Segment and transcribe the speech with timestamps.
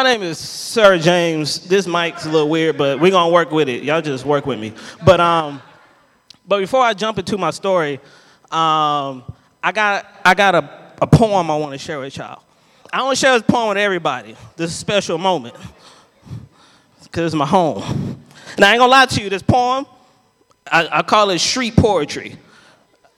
[0.00, 1.60] My name is Sir James.
[1.68, 3.82] This mic's a little weird, but we're gonna work with it.
[3.82, 4.72] Y'all just work with me.
[5.04, 5.60] But um,
[6.48, 8.00] but before I jump into my story,
[8.50, 9.22] um,
[9.62, 12.42] I got I got a, a poem I want to share with y'all.
[12.90, 14.36] I want to share this poem with everybody.
[14.56, 15.54] This special moment,
[17.12, 17.82] cause it's my home.
[18.56, 19.28] And I ain't gonna lie to you.
[19.28, 19.84] This poem,
[20.72, 22.38] I, I call it street poetry.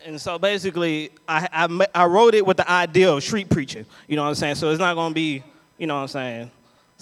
[0.05, 3.87] And so basically, I, I, I wrote it with the idea of street preaching.
[4.09, 4.57] You know what I'm saying?
[4.57, 5.45] So it's not gonna be,
[5.79, 6.51] you know what I'm saying,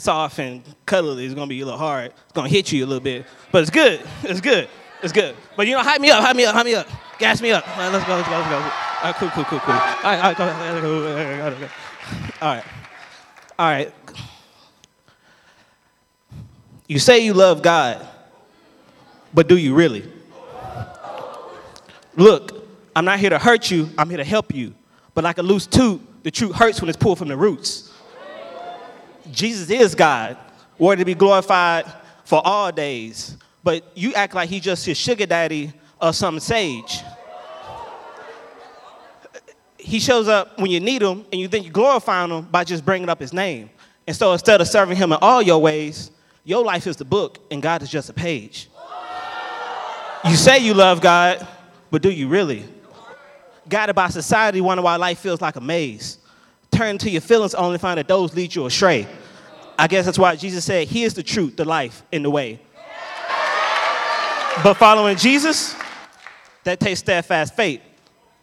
[0.00, 1.24] soft and cuddly.
[1.24, 2.12] It's gonna be a little hard.
[2.24, 4.00] It's gonna hit you a little bit, but it's good.
[4.22, 4.68] It's good.
[5.02, 5.36] It's good.
[5.56, 6.88] But you know, hype me up, hype me up, hype me up,
[7.18, 7.66] gas me up.
[7.68, 8.56] All right, let's go, let's go, let's go.
[8.56, 8.62] All
[9.04, 9.74] right, cool, cool, cool, cool.
[9.74, 11.70] All right, all right.
[12.40, 12.64] All right,
[13.58, 13.94] all right.
[16.86, 18.06] You say you love God,
[19.32, 20.10] but do you really?
[22.16, 23.88] Look, I'm not here to hurt you.
[23.96, 24.74] I'm here to help you.
[25.14, 27.89] But like a loose tooth, the truth hurts when it's pulled from the roots.
[29.32, 30.36] Jesus is God,
[30.78, 31.86] worthy to be glorified
[32.24, 33.36] for all days.
[33.62, 37.00] But you act like he just your sugar daddy or some sage.
[39.78, 42.84] He shows up when you need him, and you think you're glorifying him by just
[42.84, 43.70] bringing up his name.
[44.06, 46.10] And so instead of serving him in all your ways,
[46.44, 48.68] your life is the book, and God is just a page.
[50.24, 51.46] You say you love God,
[51.90, 52.64] but do you really?
[53.68, 56.18] Guided by society, wonder why life feels like a maze.
[56.70, 59.06] Turn to your feelings only find that those lead you astray.
[59.80, 62.60] I guess that's why Jesus said, He is the truth, the life, and the way.
[64.62, 65.74] But following Jesus,
[66.64, 67.80] that takes steadfast faith.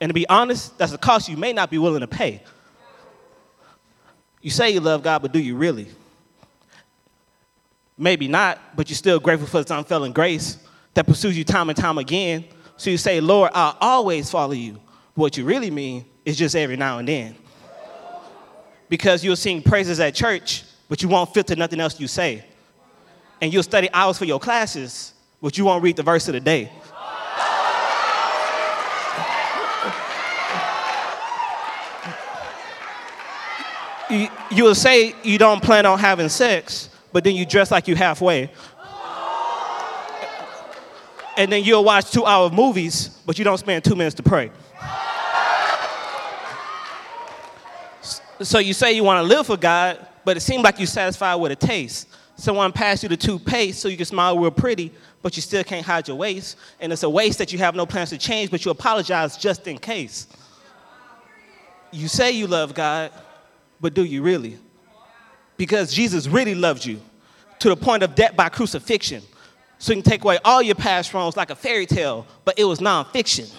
[0.01, 2.41] And to be honest, that's a cost you may not be willing to pay.
[4.41, 5.87] You say you love God, but do you really?
[7.99, 10.57] Maybe not, but you're still grateful for His unfailing grace
[10.95, 12.45] that pursues you time and time again.
[12.77, 14.79] So you say, Lord, I'll always follow you.
[15.13, 17.35] What you really mean is just every now and then.
[18.89, 22.43] Because you'll sing praises at church, but you won't filter nothing else you say.
[23.41, 26.39] And you'll study hours for your classes, but you won't read the verse of the
[26.39, 26.71] day.
[34.09, 37.95] You, you'll say you don't plan on having sex, but then you dress like you
[37.95, 38.49] halfway.
[41.35, 44.49] And then you'll watch two hour movies, but you don't spend two minutes to pray.
[48.41, 51.35] So you say you want to live for God, but it seemed like you're satisfied
[51.35, 52.09] with a taste.
[52.35, 55.85] Someone passed you the toothpaste so you can smile real pretty, but you still can't
[55.85, 56.57] hide your waist.
[56.81, 59.65] And it's a waste that you have no plans to change, but you apologize just
[59.67, 60.27] in case.
[61.91, 63.13] You say you love God,
[63.79, 64.57] but do you really?
[65.55, 66.99] Because Jesus really loved you
[67.59, 69.23] to the point of death by crucifixion.
[69.77, 72.65] So he can take away all your past wrongs like a fairy tale, but it
[72.65, 73.49] was nonfiction.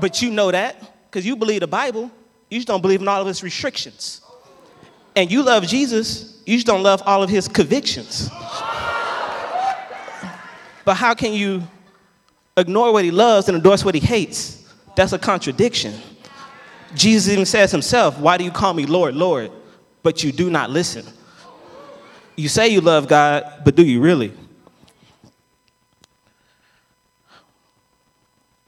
[0.00, 0.80] But you know that
[1.10, 2.12] because you believe the Bible.
[2.48, 4.20] You just don't believe in all of its restrictions.
[5.16, 8.30] And you love Jesus, you just don't love all of his convictions.
[10.84, 11.62] But how can you
[12.56, 14.68] ignore what he loves and endorse what he hates?
[14.96, 15.94] That's a contradiction.
[16.94, 19.50] Jesus even says himself, Why do you call me Lord, Lord,
[20.02, 21.04] but you do not listen?
[22.36, 24.32] You say you love God, but do you really?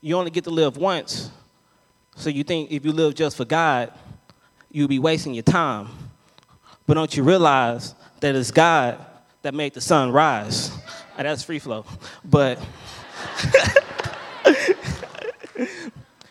[0.01, 1.31] You only get to live once,
[2.15, 3.93] so you think if you live just for God,
[4.71, 5.89] you'll be wasting your time.
[6.87, 9.05] But don't you realize that it's God
[9.43, 10.71] that made the sun rise?
[11.19, 11.85] And that's free flow.
[12.25, 12.59] But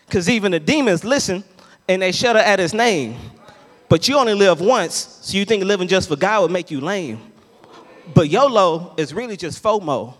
[0.05, 1.43] because even the demons listen
[1.87, 3.17] and they shudder at his name.
[3.89, 6.81] But you only live once, so you think living just for God would make you
[6.81, 7.19] lame.
[8.13, 10.15] But YOLO is really just FOMO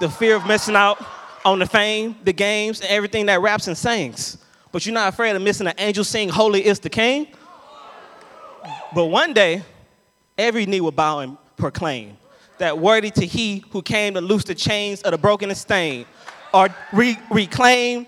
[0.00, 1.02] the fear of missing out
[1.44, 4.38] on the fame, the games, and everything that raps and sings.
[4.72, 7.28] But you're not afraid of missing an angel sing, Holy is the King.
[8.94, 9.62] But one day,
[10.38, 12.16] every knee will bow and proclaim
[12.58, 16.06] that worthy to he who came to loose the chains of the broken and stained,
[16.54, 18.06] or re- reclaim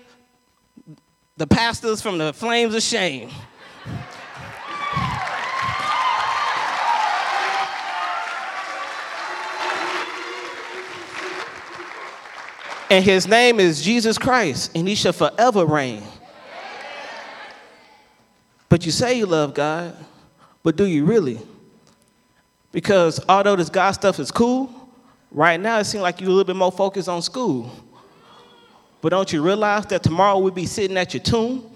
[1.37, 3.29] the pastors from the flames of shame.
[12.91, 16.01] And his name is Jesus Christ, and he shall forever reign.
[18.67, 19.95] But you say you love God,
[20.63, 21.39] but do you really?
[22.71, 24.89] Because although this God stuff is cool,
[25.31, 27.71] right now it seems like you're a little bit more focused on school.
[29.01, 31.71] But don't you realize that tomorrow we'll be sitting at your tomb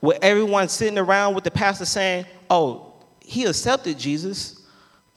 [0.00, 4.62] with everyone sitting around with the pastor saying, Oh, he accepted Jesus,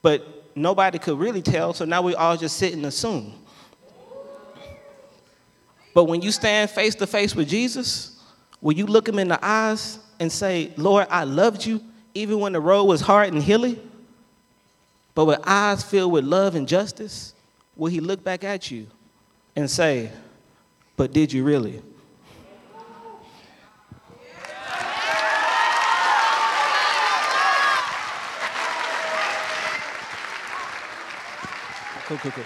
[0.02, 3.34] but nobody could really tell, so now we all just sit and assume.
[5.94, 8.22] But when you stand face to face with Jesus,
[8.62, 11.82] will you look him in the eyes and say, Lord, I loved you
[12.14, 13.80] even when the road was hard and hilly?
[15.16, 17.34] But with eyes filled with love and justice,
[17.76, 18.88] will he look back at you
[19.56, 20.12] and say,
[20.98, 21.82] But did you really?
[32.08, 32.44] Cool, cool, cool.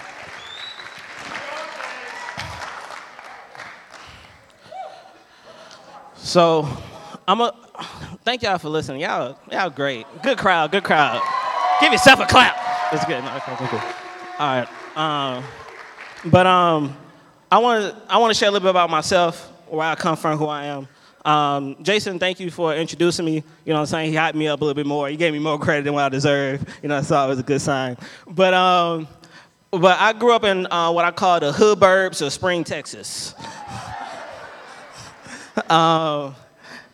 [6.16, 6.66] So,
[7.28, 7.52] I'm a
[8.24, 9.02] thank y'all for listening.
[9.02, 10.06] Y'all, y'all great.
[10.22, 11.20] Good crowd, good crowd.
[11.80, 12.49] Give yourself a clap.
[12.92, 13.22] It's good.
[13.22, 13.80] No, okay, cool.
[14.38, 14.68] All right.
[14.96, 15.44] Um,
[16.24, 16.96] but um,
[17.50, 20.16] I want to I want to share a little bit about myself, where I come
[20.16, 20.88] from, who I am.
[21.24, 23.34] Um, Jason, thank you for introducing me.
[23.34, 24.10] You know what I'm saying?
[24.10, 25.08] He hyped me up a little bit more.
[25.08, 26.64] He gave me more credit than what I deserve.
[26.82, 27.96] You know, I saw it was a good sign.
[28.26, 29.06] But um,
[29.70, 33.34] but I grew up in uh, what I call the hood burbs of Spring, Texas.
[35.68, 36.32] uh,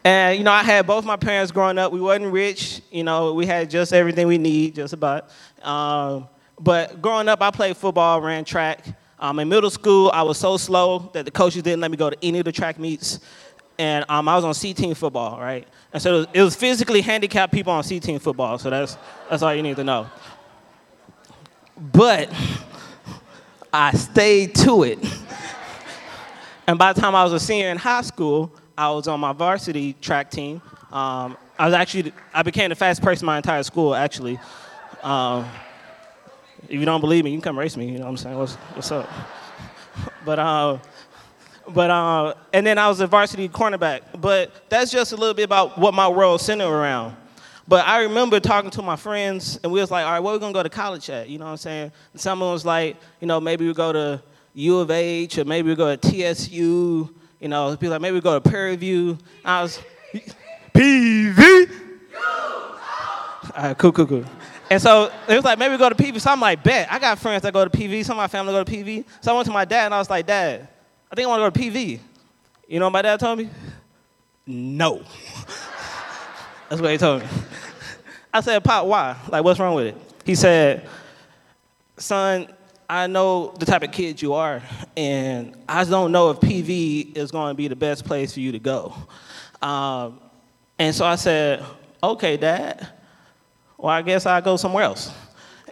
[0.06, 1.90] and you know, I had both my parents growing up.
[1.90, 2.80] We wasn't rich.
[2.92, 5.30] You know, we had just everything we need, just about.
[5.62, 6.28] Um,
[6.60, 8.84] but growing up, I played football, ran track.
[9.18, 12.08] Um, in middle school, I was so slow that the coaches didn't let me go
[12.08, 13.18] to any of the track meets.
[13.80, 15.66] And um, I was on C team football, right?
[15.92, 18.58] And so it was, it was physically handicapped people on C team football.
[18.58, 18.96] So that's
[19.28, 20.06] that's all you need to know.
[21.76, 22.32] But
[23.72, 25.00] I stayed to it.
[26.68, 29.32] and by the time I was a senior in high school, I was on my
[29.32, 30.60] varsity track team.
[30.92, 34.38] Um, I was actually, I became the fastest person my entire school, actually.
[35.02, 35.46] Um,
[36.68, 37.86] if you don't believe me, you can come race me.
[37.86, 38.38] You know what I'm saying?
[38.38, 39.08] What's, what's up?
[40.26, 40.78] But, uh,
[41.68, 44.02] but uh, and then I was a varsity cornerback.
[44.20, 47.16] But that's just a little bit about what my world centered around.
[47.68, 50.38] But I remember talking to my friends, and we was like, all right, where we
[50.38, 51.28] gonna go to college at?
[51.28, 51.92] You know what I'm saying?
[52.12, 54.22] And someone was like, you know, maybe we go to
[54.54, 57.12] U of H, or maybe we go to TSU,
[57.46, 59.16] you know, people like, maybe we go to Prairie View.
[59.44, 59.80] I was,
[60.74, 61.70] PV.
[63.54, 64.24] All right, cool, cool, cool.
[64.68, 66.20] And so it was like, maybe we go to PV.
[66.20, 66.90] So I'm like, bet.
[66.90, 68.04] I got friends that go to PV.
[68.04, 69.04] Some of my family go to PV.
[69.20, 70.66] So I went to my dad and I was like, Dad,
[71.08, 72.00] I think I want to go to PV.
[72.66, 73.48] You know what my dad told me?
[74.44, 74.96] No.
[76.68, 77.28] That's what he told me.
[78.34, 79.16] I said, Pop, why?
[79.28, 79.96] Like, what's wrong with it?
[80.24, 80.88] He said,
[81.96, 82.48] Son,
[82.88, 84.62] I know the type of kid you are,
[84.96, 88.52] and I don't know if PV is going to be the best place for you
[88.52, 88.94] to go.
[89.60, 90.20] Um,
[90.78, 91.64] and so I said,
[92.00, 92.88] okay, Dad.
[93.76, 95.12] Well, I guess I'll go somewhere else.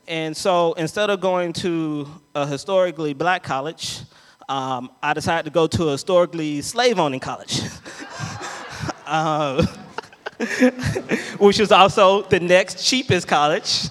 [0.08, 4.00] And so instead of going to a historically black college,
[4.49, 7.61] um, I decided to go to a historically slave owning college,
[9.06, 9.64] uh,
[11.38, 13.88] which was also the next cheapest college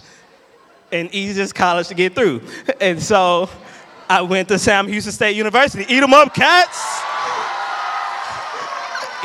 [0.94, 2.42] and easiest college to get through.
[2.80, 3.50] And so
[4.08, 5.84] I went to Sam Houston State University.
[5.94, 7.02] Eat them up, cats.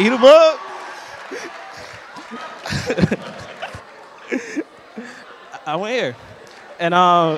[0.00, 0.58] Eat them up.
[5.66, 6.16] I went here.
[6.80, 7.36] And uh,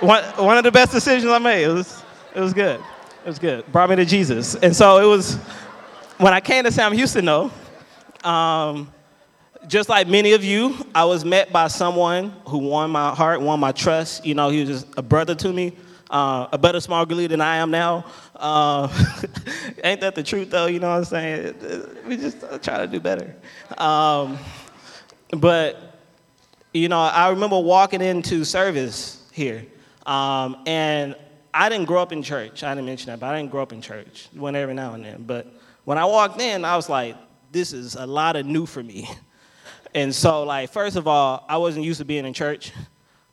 [0.00, 1.64] one, one of the best decisions I made.
[1.64, 2.80] It was, it was good.
[3.24, 3.66] It was good.
[3.72, 4.54] Brought me to Jesus.
[4.54, 5.34] And so it was,
[6.18, 7.50] when I came to Sam Houston, though,
[8.22, 8.92] um,
[9.68, 13.60] just like many of you, I was met by someone who won my heart, won
[13.60, 14.24] my trust.
[14.24, 15.76] You know, he was just a brother to me,
[16.10, 18.04] uh, a better small leader than I am now.
[18.34, 18.88] Uh,
[19.84, 20.66] ain't that the truth, though?
[20.66, 21.54] You know what I'm saying?
[22.06, 23.34] We just try to do better.
[23.78, 24.38] Um,
[25.30, 26.00] but,
[26.72, 29.66] you know, I remember walking into service here,
[30.04, 31.16] um, and
[31.52, 32.62] I didn't grow up in church.
[32.62, 34.28] I didn't mention that, but I didn't grow up in church.
[34.34, 35.24] Went every now and then.
[35.24, 35.52] But
[35.84, 37.16] when I walked in, I was like,
[37.50, 39.08] this is a lot of new for me.
[39.96, 42.70] And so, like, first of all, I wasn't used to being in church.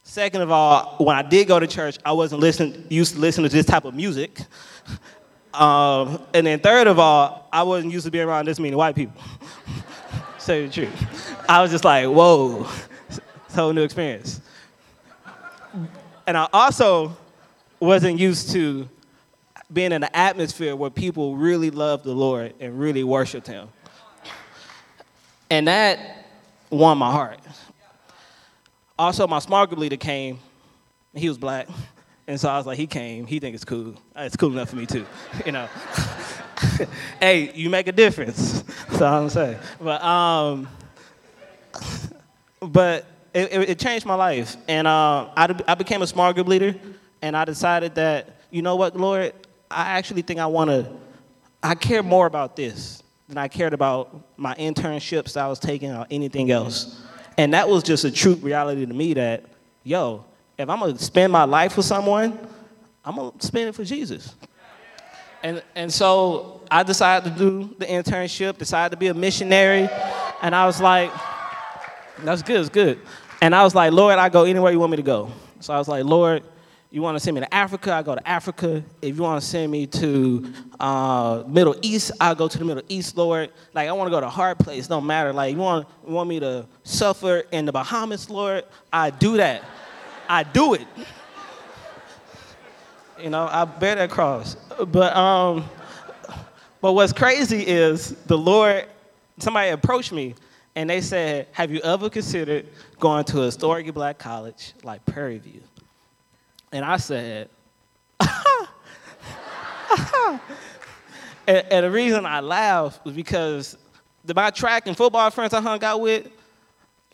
[0.03, 3.49] Second of all, when I did go to church, I wasn't listen, used to listening
[3.49, 4.39] to this type of music.
[5.53, 8.95] Um, and then third of all, I wasn't used to being around this many white
[8.95, 9.21] people.
[10.39, 11.35] Say the truth.
[11.47, 12.67] I was just like, whoa,
[13.07, 13.19] it's
[13.51, 14.41] a whole new experience.
[16.25, 17.15] And I also
[17.79, 18.89] wasn't used to
[19.71, 23.69] being in an atmosphere where people really loved the Lord and really worshiped Him.
[25.51, 26.22] And that
[26.73, 27.39] won my heart.
[28.97, 30.39] Also, my small group leader came.
[31.13, 31.67] He was black.
[32.25, 33.27] And so I was like, he came.
[33.27, 33.95] He think it's cool.
[34.15, 35.05] It's cool enough for me too,
[35.45, 35.67] you know.
[37.19, 38.61] hey, you make a difference.
[38.61, 39.57] That's all I'm saying.
[39.81, 40.69] But um,
[42.61, 46.47] but it, it, it changed my life, and uh, I, I became a small group
[46.47, 46.75] leader,
[47.21, 49.33] and I decided that you know what, Lord,
[49.69, 50.89] I actually think I want to.
[51.61, 53.02] I care more about this
[53.33, 57.01] than I cared about my internships I was taking or anything else.
[57.35, 59.45] And that was just a true reality to me that,
[59.83, 60.23] yo,
[60.55, 62.37] if I'm gonna spend my life with someone,
[63.03, 64.35] I'm gonna spend it for Jesus.
[65.41, 69.89] And, and so I decided to do the internship, decided to be a missionary,
[70.43, 71.11] and I was like,
[72.19, 72.59] That's good.
[72.59, 72.99] It's good.
[73.41, 75.31] And I was like, Lord, I go anywhere you want me to go.
[75.59, 76.43] So I was like, Lord,
[76.93, 78.83] you want to send me to Africa, I go to Africa.
[79.01, 82.83] If you want to send me to uh, Middle East, I go to the Middle
[82.87, 83.49] East, Lord.
[83.73, 85.33] Like I want to go to a hard place, don't matter.
[85.33, 89.63] Like you want, you want me to suffer in the Bahamas, Lord, I do that.
[90.29, 90.85] I do it.
[93.19, 94.55] You know, I bear that cross.
[94.85, 95.67] But um,
[96.79, 98.85] but what's crazy is the Lord.
[99.39, 100.35] Somebody approached me
[100.75, 102.67] and they said, "Have you ever considered
[102.99, 105.61] going to a historically black college like Prairie View?"
[106.73, 107.49] And I said,
[108.19, 108.31] and,
[111.47, 113.77] and, the reason I laughed was because
[114.25, 116.27] the, my track and football friends I hung out with,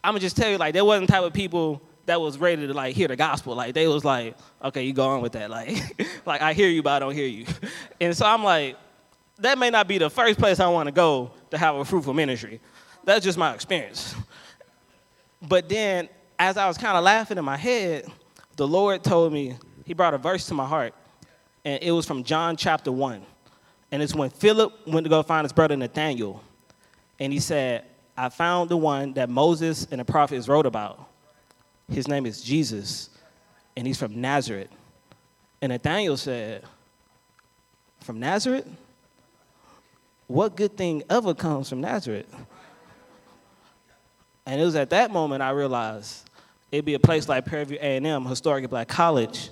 [0.01, 2.65] I'm gonna just tell you, like, they wasn't the type of people that was ready
[2.65, 3.53] to like hear the gospel.
[3.53, 5.49] Like they was like, okay, you go on with that.
[5.59, 5.77] Like,
[6.25, 7.45] like I hear you, but I don't hear you.
[8.01, 8.77] And so I'm like,
[9.37, 12.13] that may not be the first place I want to go to have a fruitful
[12.13, 12.61] ministry.
[13.03, 14.15] That's just my experience.
[15.41, 18.09] But then, as I was kind of laughing in my head,
[18.59, 20.93] the Lord told me, He brought a verse to my heart,
[21.63, 23.21] and it was from John chapter 1.
[23.89, 26.43] And it's when Philip went to go find his brother Nathaniel,
[27.21, 27.85] and he said,
[28.17, 31.07] I found the one that Moses and the prophets wrote about.
[31.89, 33.09] His name is Jesus,
[33.77, 34.69] and he's from Nazareth.
[35.61, 36.65] And Nathaniel said,
[38.01, 38.67] From Nazareth?
[40.27, 42.27] What good thing ever comes from Nazareth?
[44.45, 46.28] And it was at that moment I realized
[46.71, 49.49] it'd be a place like Prairie View A&M, historic black college,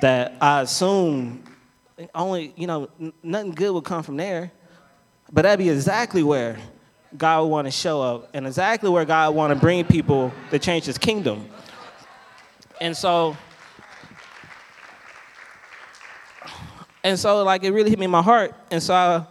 [0.00, 1.44] that I assume
[2.14, 4.52] only, you know, n- nothing good would come from there.
[5.32, 6.58] But that'd be exactly where
[7.16, 10.32] God would want to show up and exactly where God would want to bring people
[10.50, 11.48] to change his kingdom.
[12.80, 13.36] And so,
[17.04, 18.54] and so like it really hit me in my heart.
[18.70, 19.26] And so I,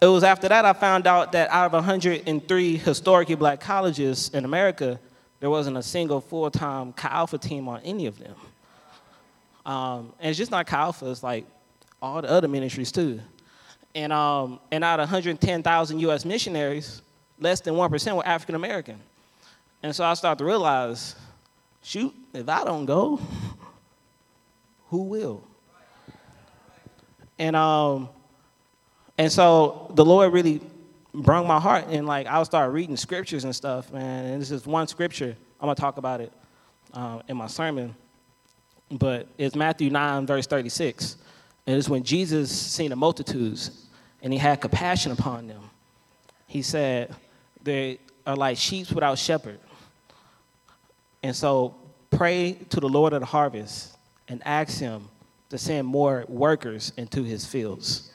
[0.00, 4.44] it was after that I found out that out of 103 historically black colleges in
[4.44, 5.00] America,
[5.40, 8.34] there wasn't a single full-time Chi Alpha team on any of them.
[9.64, 11.46] Um, and it's just not Chi it's like
[12.00, 13.20] all the other ministries too.
[13.94, 17.02] And, um, and out of 110,000 US missionaries,
[17.38, 18.98] less than 1% were African American.
[19.82, 21.14] And so I started to realize,
[21.82, 23.20] shoot, if I don't go,
[24.90, 25.42] who will?
[27.38, 28.08] And, um,
[29.16, 30.60] and so the Lord really
[31.22, 34.26] brung my heart and like I would start reading scriptures and stuff, man.
[34.26, 35.36] And this is one scripture.
[35.60, 36.32] I'm gonna talk about it
[36.94, 37.94] uh, in my sermon,
[38.90, 41.16] but it's Matthew 9 verse 36,
[41.66, 43.86] and it's when Jesus seen the multitudes
[44.22, 45.62] and he had compassion upon them.
[46.46, 47.14] He said,
[47.62, 49.58] "They are like sheep without shepherd."
[51.22, 51.74] And so
[52.10, 53.96] pray to the Lord of the harvest
[54.28, 55.08] and ask him
[55.50, 58.12] to send more workers into his fields.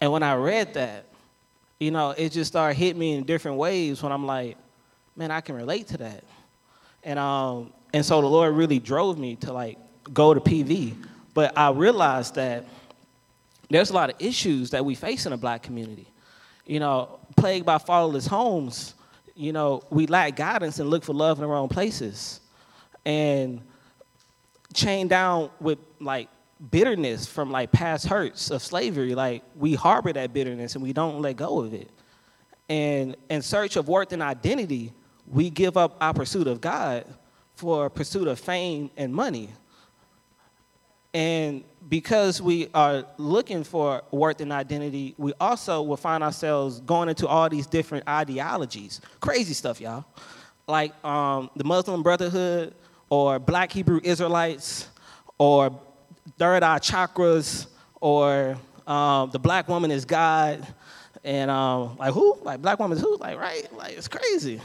[0.00, 1.05] And when I read that,
[1.78, 4.56] you know, it just started hitting me in different ways when I'm like,
[5.14, 6.24] man, I can relate to that.
[7.04, 9.78] And um, and so the Lord really drove me to like
[10.12, 10.94] go to PV.
[11.34, 12.64] But I realized that
[13.68, 16.06] there's a lot of issues that we face in the black community.
[16.66, 18.94] You know, plagued by fatherless homes,
[19.34, 22.40] you know, we lack guidance and look for love in the wrong places.
[23.04, 23.60] And
[24.74, 26.28] chained down with like
[26.70, 29.14] bitterness from like past hurts of slavery.
[29.14, 31.90] Like we harbor that bitterness and we don't let go of it.
[32.68, 34.92] And in search of worth and identity,
[35.26, 37.04] we give up our pursuit of God
[37.54, 39.50] for pursuit of fame and money.
[41.14, 47.08] And because we are looking for worth and identity, we also will find ourselves going
[47.08, 49.00] into all these different ideologies.
[49.20, 50.04] Crazy stuff, y'all.
[50.66, 52.74] Like um, the Muslim Brotherhood,
[53.08, 54.88] or Black Hebrew Israelites,
[55.38, 55.70] or
[56.38, 57.66] third eye chakras
[58.00, 58.56] or
[58.86, 60.66] um, the black woman is God.
[61.24, 62.38] And um, like who?
[62.42, 63.16] Like black woman is who?
[63.16, 63.72] Like right?
[63.76, 64.60] Like it's crazy.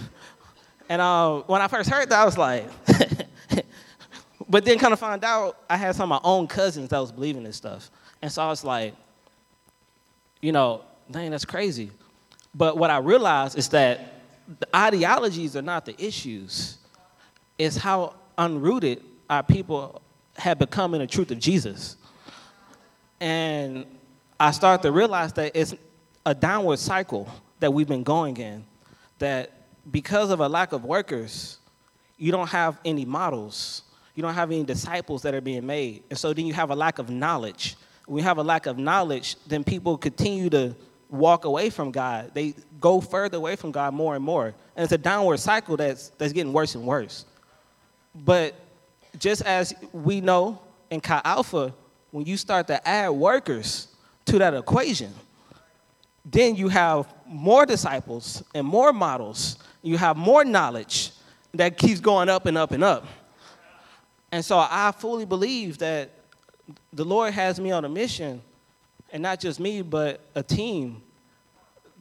[0.90, 2.68] And uh, when I first heard that, I was like,
[4.50, 7.12] but then kind of found out I had some of my own cousins that was
[7.12, 7.90] believing this stuff.
[8.22, 8.94] And so I was like,
[10.42, 11.92] you know, dang, that's crazy.
[12.54, 14.22] But what I realized is that
[14.60, 16.78] the ideologies are not the issues.
[17.58, 20.02] It's how unrooted our people
[20.42, 21.98] had become in the truth of Jesus.
[23.20, 23.86] And
[24.40, 25.76] I started to realize that it's
[26.26, 27.30] a downward cycle
[27.60, 28.66] that we've been going in.
[29.20, 29.52] That
[29.92, 31.60] because of a lack of workers,
[32.18, 33.84] you don't have any models.
[34.16, 36.04] You don't have any disciples that are being made.
[36.10, 37.76] And so then you have a lack of knowledge.
[38.08, 40.76] When we have a lack of knowledge, then people continue to
[41.08, 42.32] walk away from God.
[42.34, 44.48] They go further away from God more and more.
[44.76, 47.26] And it's a downward cycle that's, that's getting worse and worse.
[48.16, 48.56] But
[49.18, 51.74] just as we know in Chi Alpha,
[52.12, 53.88] when you start to add workers
[54.26, 55.14] to that equation,
[56.26, 59.58] then you have more disciples and more models.
[59.82, 61.12] You have more knowledge.
[61.54, 63.06] that keeps going up and up and up.
[64.32, 66.10] And so I fully believe that
[66.94, 68.42] the Lord has me on a mission,
[69.12, 71.02] and not just me, but a team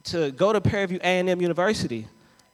[0.05, 2.07] to go to Prairie View A&M University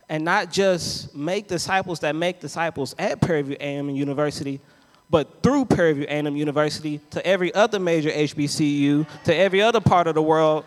[0.10, 4.62] and not just make disciples that make disciples at Prairie View A&M University,
[5.10, 10.08] but through Prairie View A&M University to every other major HBCU, to every other part
[10.08, 10.66] of the world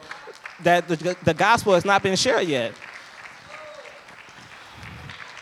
[0.62, 2.72] that the, the gospel has not been shared yet.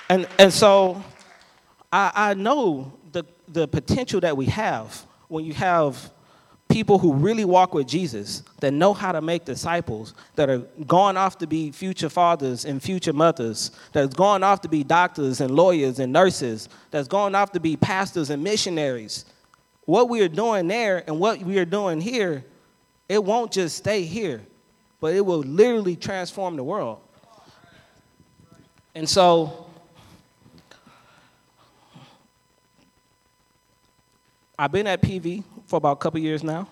[0.09, 1.02] And, and so
[1.93, 6.11] I, I know the, the potential that we have when you have
[6.68, 11.16] people who really walk with Jesus, that know how to make disciples, that are going
[11.16, 15.50] off to be future fathers and future mothers, that's going off to be doctors and
[15.50, 19.25] lawyers and nurses, that's going off to be pastors and missionaries.
[19.87, 22.44] What we are doing there and what we are doing here,
[23.08, 24.42] it won't just stay here,
[25.00, 27.00] but it will literally transform the world.
[28.94, 29.66] And so,
[34.58, 36.66] I've been at PV for about a couple years now,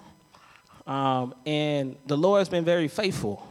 [0.86, 3.46] um, and the Lord has been very faithful.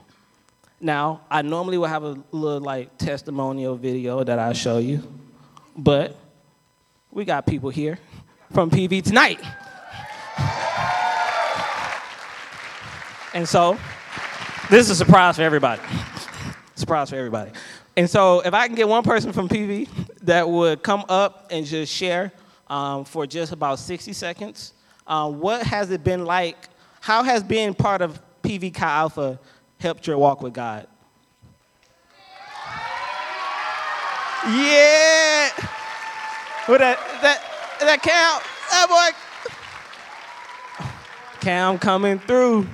[0.82, 5.04] Now, I normally will have a little like testimonial video that I show you,
[5.78, 6.18] but
[7.12, 8.00] we got people here
[8.52, 9.40] from PV tonight.
[13.34, 13.78] and so,
[14.72, 15.82] this is a surprise for everybody.
[16.74, 17.52] surprise for everybody.
[17.96, 19.88] And so, if I can get one person from PV
[20.24, 22.32] that would come up and just share
[22.68, 24.74] um, for just about 60 seconds.
[25.08, 26.70] Um, what has it been like?
[27.02, 29.40] How has being part of PV Chi Alpha
[29.80, 30.88] helped your walk with God?
[34.48, 35.50] Yeah.
[36.68, 37.42] What that that
[37.80, 38.44] that count?
[38.72, 39.16] That boy.
[41.40, 42.68] Cam coming through.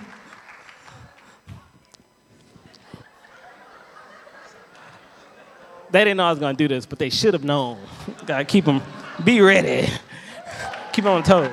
[5.92, 7.78] They didn't know I was gonna do this, but they should have known.
[8.26, 8.82] Gotta keep them
[9.24, 9.90] be ready.
[10.94, 11.52] Keep on toes.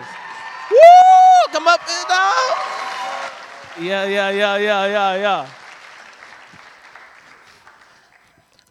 [1.53, 2.59] Come up, dog.
[3.81, 5.49] Yeah, yeah, yeah, yeah, yeah, yeah.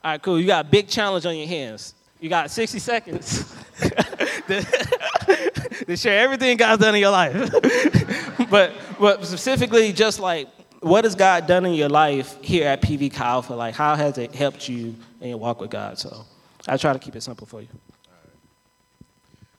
[0.03, 0.39] All right, cool.
[0.39, 1.95] You got a big challenge on your hands.
[2.19, 3.55] You got 60 seconds
[4.47, 4.65] to,
[5.87, 7.51] to share everything God's done in your life.
[8.49, 10.47] but, but specifically, just like
[10.81, 13.53] what has God done in your life here at PV Chi Alpha?
[13.53, 15.97] Like, how has it helped you in your walk with God?
[15.97, 16.25] So
[16.67, 17.67] I try to keep it simple for you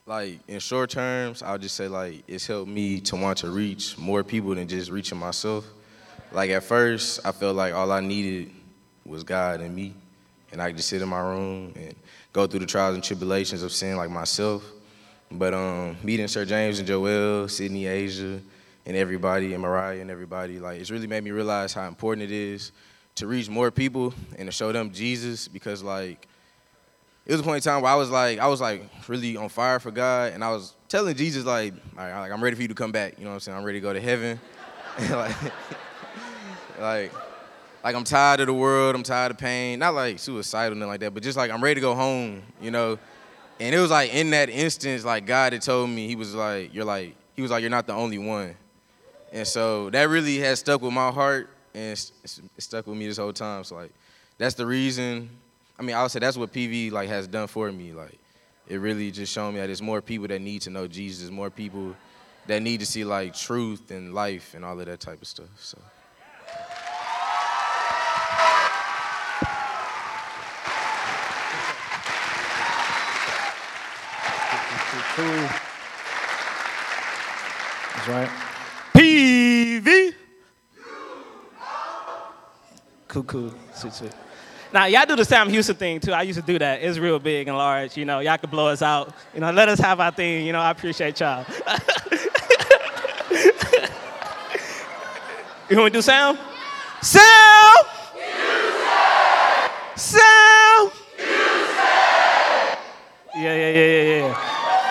[0.08, 3.98] like in short terms, I'll just say like it's helped me to want to reach
[3.98, 5.66] more people than just reaching myself.
[6.32, 8.50] Like at first, I felt like all I needed
[9.04, 9.92] was God and me,
[10.50, 11.94] and I could just sit in my room and
[12.32, 14.64] go through the trials and tribulations of sin like myself.
[15.30, 18.40] But um, meeting Sir James and Joel, Sydney, Asia,
[18.86, 22.32] and everybody, and Mariah and everybody, like it's really made me realize how important it
[22.32, 22.72] is
[23.16, 26.26] to reach more people and to show them Jesus because like
[27.28, 29.50] it was a point in time where I was like, I was like really on
[29.50, 32.74] fire for God, and I was telling Jesus like, like I'm ready for you to
[32.74, 33.18] come back.
[33.18, 33.58] You know what I'm saying?
[33.58, 34.40] I'm ready to go to heaven.
[35.10, 35.36] like,
[36.80, 37.12] like,
[37.84, 38.94] like I'm tired of the world.
[38.94, 39.78] I'm tired of pain.
[39.78, 42.42] Not like suicidal, nothing like that, but just like I'm ready to go home.
[42.62, 42.98] You know.
[43.60, 46.72] And it was like in that instance, like God had told me, He was like,
[46.72, 48.54] you're like, He was like, you're not the only one.
[49.32, 53.06] And so that really has stuck with my heart, and it's, it's stuck with me
[53.06, 53.64] this whole time.
[53.64, 53.92] So like,
[54.38, 55.28] that's the reason
[55.78, 57.92] I mean, I would say that's what PV like has done for me.
[57.92, 58.18] Like,
[58.66, 61.50] it really just showed me that there's more people that need to know Jesus, more
[61.50, 61.94] people
[62.46, 65.46] that need to see like truth and life and all of that type of stuff.
[65.58, 65.78] So.
[75.14, 75.26] Cool.
[77.94, 78.30] That's right.
[78.94, 80.14] PV.
[83.08, 83.54] Cool, cool.
[83.74, 84.27] Sweet, sweet.
[84.70, 86.12] Now, y'all do the Sam Houston thing too.
[86.12, 86.82] I used to do that.
[86.82, 87.96] It's real big and large.
[87.96, 89.14] You know, y'all can blow us out.
[89.32, 90.44] You know, let us have our thing.
[90.46, 91.46] You know, I appreciate y'all.
[95.70, 96.36] you want to do Sam?
[97.00, 97.74] Sam!
[99.96, 100.90] Sam!
[103.34, 104.34] Yeah, yeah, yeah, yeah, yeah.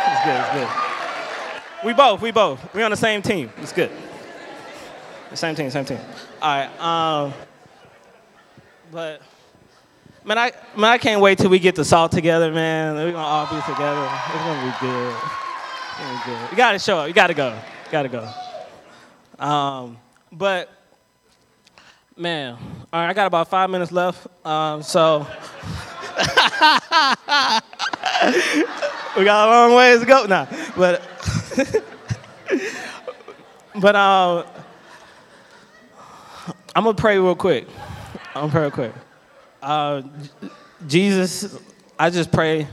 [0.10, 1.86] It's good, it's good.
[1.86, 2.74] We both, we both.
[2.74, 3.52] We on the same team.
[3.58, 3.92] It's good.
[5.34, 6.00] Same team, same team.
[6.42, 6.80] All right.
[6.82, 7.34] Um,
[8.92, 9.22] but.
[10.28, 12.96] Man, I man, I can't wait till we get the salt together, man.
[12.96, 14.10] We're gonna all be together.
[14.26, 15.16] It's gonna be good.
[15.16, 16.52] It's gonna be good.
[16.52, 17.08] You gotta show up.
[17.08, 17.52] You gotta go.
[17.52, 18.30] You gotta go.
[19.40, 19.98] Um,
[20.30, 20.70] but
[22.18, 22.58] man,
[22.92, 24.28] all right, I got about five minutes left.
[24.46, 25.20] Um, so
[29.18, 30.46] we got a long ways to go now.
[30.76, 31.04] But
[33.80, 34.44] but um,
[36.76, 37.66] I'm gonna pray real quick.
[38.36, 38.92] I'm gonna pray real quick.
[39.68, 40.02] Uh,
[40.88, 41.60] Jesus,
[42.00, 42.68] I just pray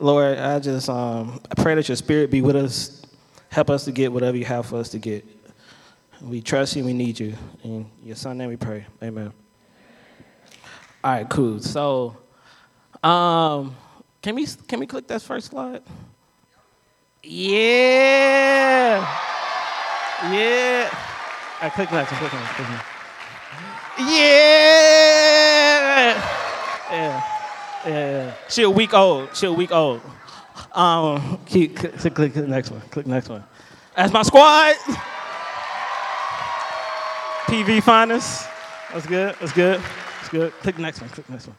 [0.00, 3.02] Lord, I just um, I pray that your spirit be with us.
[3.48, 5.24] Help us to get whatever you have for us to get.
[6.20, 6.84] We trust you.
[6.84, 7.34] We need you.
[7.62, 8.86] In your son name we pray.
[9.02, 9.32] Amen.
[11.02, 11.60] All right, cool.
[11.60, 12.16] So,
[13.02, 13.76] um,
[14.20, 15.82] can we can we click that first slide?
[17.22, 19.00] Yeah.
[20.30, 20.90] Yeah.
[21.62, 22.12] I click next.
[22.12, 22.54] Click next.
[22.54, 22.86] Click next.
[23.98, 25.75] Yeah.
[25.96, 27.22] Yeah.
[27.86, 28.34] Yeah.
[28.48, 29.34] She a week old.
[29.34, 30.02] She a week old.
[30.72, 32.80] Um, keep, click, click, click the next one.
[32.90, 33.44] Click next one.
[33.96, 34.74] That's my squad.
[37.46, 38.48] PV finest.
[38.92, 39.36] That's good.
[39.40, 39.80] That's good.
[39.80, 40.52] That's good.
[40.52, 41.08] Click the next one.
[41.10, 41.56] Click the next one.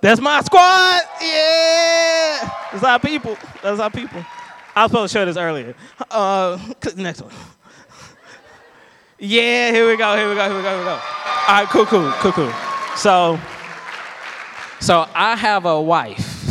[0.00, 1.00] That's my squad.
[1.20, 2.50] Yeah.
[2.72, 3.36] That's our people.
[3.62, 4.24] That's our people.
[4.76, 5.74] I was supposed to show this earlier.
[6.10, 7.32] Uh, click the next one.
[9.18, 11.00] Yeah, here we go, here we go, here we go, here we go.
[11.46, 12.73] All right, cool, cool, cool, cool.
[12.96, 13.40] So,
[14.80, 16.46] so I have a wife.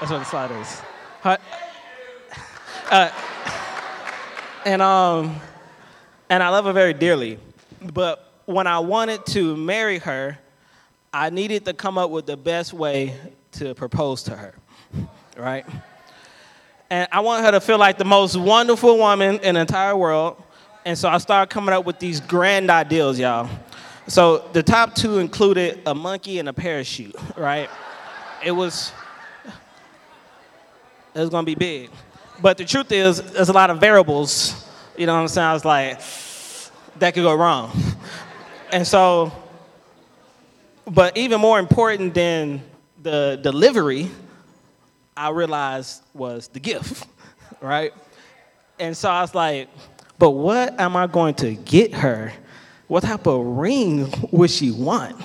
[0.00, 0.80] That's what the slide is.
[1.20, 1.38] Her-
[2.90, 3.10] uh,
[4.64, 5.40] and um,
[6.28, 7.38] and I love her very dearly.
[7.92, 10.38] But when I wanted to marry her,
[11.12, 13.14] I needed to come up with the best way
[13.52, 14.54] to propose to her,
[15.36, 15.66] right?
[16.88, 20.42] And I want her to feel like the most wonderful woman in the entire world.
[20.84, 23.48] And so I started coming up with these grand ideals, y'all.
[24.06, 27.70] So the top two included a monkey and a parachute, right?
[28.44, 28.92] It was
[31.14, 31.90] it was gonna be big.
[32.40, 34.66] But the truth is, there's a lot of variables.
[34.96, 35.46] You know what I'm saying?
[35.46, 36.00] I was like,
[36.98, 37.72] that could go wrong.
[38.72, 39.32] And so,
[40.86, 42.62] but even more important than
[43.02, 44.08] the delivery,
[45.16, 47.08] I realized was the gift,
[47.60, 47.92] right?
[48.78, 49.68] And so I was like,
[50.20, 52.32] but what am I going to get her?
[52.90, 55.22] What type of ring would she want?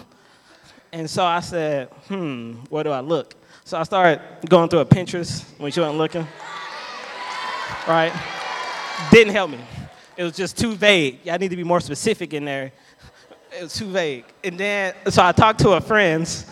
[0.93, 3.33] And so I said, hmm, where do I look?
[3.63, 6.27] So I started going through a Pinterest when she wasn't looking.
[7.87, 8.13] Right?
[9.11, 9.59] Didn't help me.
[10.17, 11.27] It was just too vague.
[11.27, 12.71] I need to be more specific in there.
[13.51, 14.25] It was too vague.
[14.43, 16.45] And then, so I talked to her friends,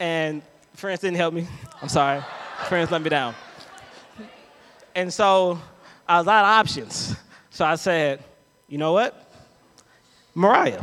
[0.00, 0.42] and
[0.74, 1.46] friends didn't help me.
[1.80, 2.22] I'm sorry.
[2.68, 3.34] Friends let me down.
[4.94, 5.60] And so
[6.08, 7.14] I was out of options.
[7.50, 8.22] So I said,
[8.68, 9.23] you know what?
[10.36, 10.82] Mariah,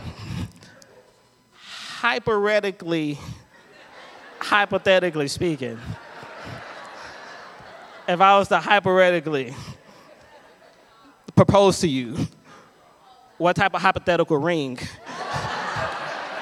[1.53, 3.19] hypothetically,
[4.39, 5.77] hypothetically speaking,
[8.07, 9.53] if I was to hypothetically
[11.35, 12.15] propose to you,
[13.37, 14.79] what type of hypothetical ring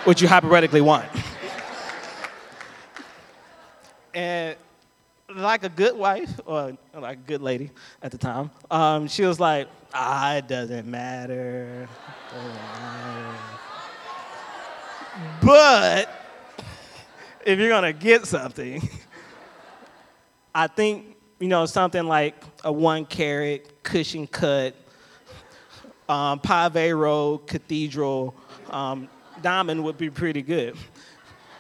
[0.06, 1.10] would you hypothetically want?
[4.14, 4.56] And
[5.36, 7.72] like a good wife, or like a good lady
[8.04, 11.88] at the time, um, she was like, ah, it doesn't matter.
[15.42, 16.10] But
[17.46, 18.88] if you're gonna get something,
[20.54, 24.76] I think you know something like a one carat cushion cut,
[26.10, 28.36] um, Pave Road Cathedral
[28.70, 29.08] um,
[29.42, 30.76] diamond would be pretty good.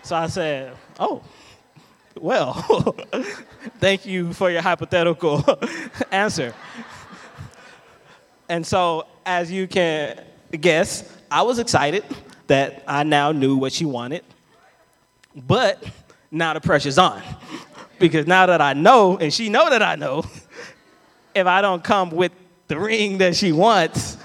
[0.02, 1.24] So I said, oh,
[2.20, 2.54] well,
[3.80, 5.44] thank you for your hypothetical
[6.12, 6.54] answer.
[8.50, 10.24] And so, as you can
[10.60, 12.04] guess, I was excited
[12.50, 14.24] that I now knew what she wanted.
[15.36, 15.84] But
[16.32, 17.22] now the pressure's on.
[18.00, 20.26] Because now that I know, and she know that I know,
[21.36, 22.32] if I don't come with
[22.68, 24.18] the ring that she wants,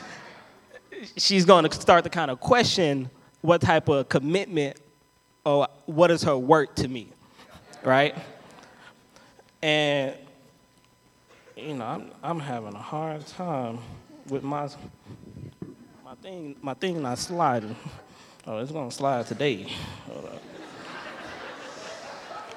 [1.17, 3.11] she's going to start to kind of question
[3.43, 4.79] what type of commitment
[5.45, 7.09] or what is her worth to me,
[7.83, 8.17] right?
[9.63, 10.15] And
[11.57, 13.79] you know, I'm, I'm having a hard time
[14.29, 14.69] with my
[16.05, 17.77] my thing my thing not sliding.
[18.47, 19.67] Oh, it's gonna slide today.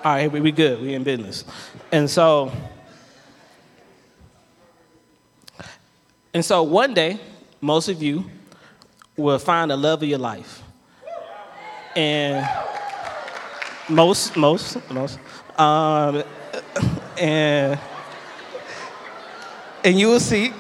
[0.04, 0.82] All right, we, we good.
[0.82, 1.46] We in business.
[1.94, 2.52] And so,
[6.34, 7.18] and so one day,
[7.62, 8.26] most of you
[9.16, 10.62] will find the love of your life.
[11.96, 12.46] And
[13.88, 15.20] most, most, most,
[15.58, 16.22] um,
[17.18, 17.80] and
[19.86, 20.52] and you will seek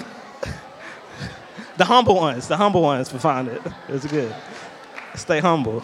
[1.75, 2.47] the humble ones.
[2.47, 3.61] The humble ones will find it.
[3.89, 4.33] It's good.
[5.17, 5.84] Stay humble.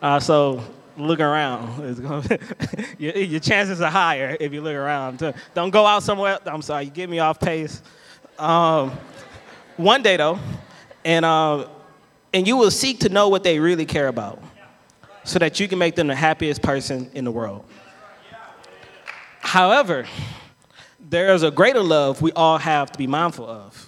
[0.00, 0.62] Uh, so
[0.96, 1.98] look around.
[2.98, 5.34] Your, your chances are higher if you look around.
[5.54, 6.38] Don't go out somewhere.
[6.46, 7.82] I'm sorry, you get me off pace.
[8.38, 8.92] Um,
[9.76, 10.38] one day though,
[11.04, 11.68] and uh,
[12.32, 14.42] and you will seek to know what they really care about,
[15.24, 17.64] so that you can make them the happiest person in the world.
[19.40, 20.06] However,
[21.00, 23.85] there is a greater love we all have to be mindful of.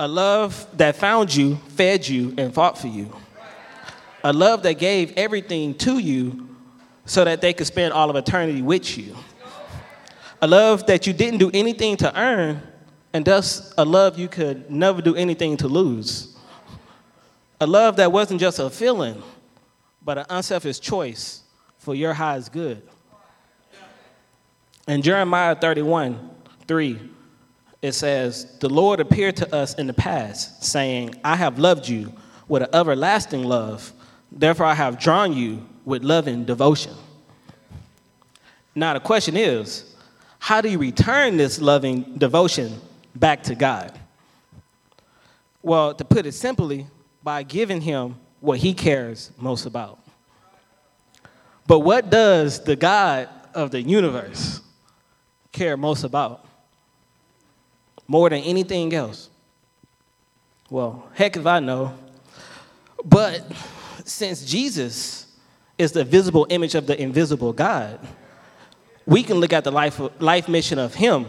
[0.00, 3.14] A love that found you, fed you, and fought for you.
[4.22, 6.56] A love that gave everything to you
[7.04, 9.16] so that they could spend all of eternity with you.
[10.40, 12.62] A love that you didn't do anything to earn,
[13.12, 16.36] and thus a love you could never do anything to lose.
[17.60, 19.20] A love that wasn't just a feeling,
[20.04, 21.42] but an unselfish choice
[21.78, 22.82] for your highest good.
[24.86, 26.30] In Jeremiah 31
[26.68, 27.10] 3,
[27.80, 32.12] it says, The Lord appeared to us in the past, saying, I have loved you
[32.48, 33.92] with an everlasting love.
[34.32, 36.94] Therefore, I have drawn you with loving devotion.
[38.74, 39.94] Now, the question is,
[40.38, 42.80] how do you return this loving devotion
[43.14, 43.98] back to God?
[45.62, 46.86] Well, to put it simply,
[47.22, 49.98] by giving Him what He cares most about.
[51.66, 54.60] But what does the God of the universe
[55.52, 56.47] care most about?
[58.08, 59.28] More than anything else?
[60.70, 61.94] Well, heck if I know.
[63.04, 63.44] But
[64.04, 65.26] since Jesus
[65.76, 68.00] is the visible image of the invisible God,
[69.06, 71.26] we can look at the life, life mission of Him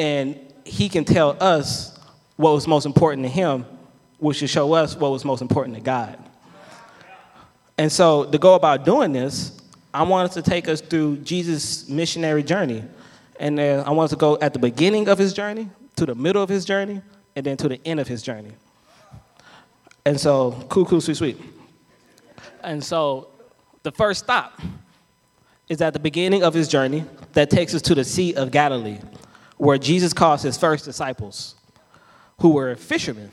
[0.00, 1.98] and He can tell us
[2.36, 3.66] what was most important to Him,
[4.18, 6.18] which should show us what was most important to God.
[7.76, 9.58] And so, to go about doing this,
[9.92, 12.84] I wanted to take us through Jesus' missionary journey.
[13.40, 16.42] And uh, I wanted to go at the beginning of his journey, to the middle
[16.42, 17.00] of his journey,
[17.34, 18.52] and then to the end of his journey.
[20.04, 21.40] And so, cool, cool, sweet, sweet.
[22.62, 23.28] And so,
[23.82, 24.60] the first stop
[25.70, 28.98] is at the beginning of his journey that takes us to the Sea of Galilee,
[29.56, 31.54] where Jesus calls his first disciples,
[32.40, 33.30] who were fishermen.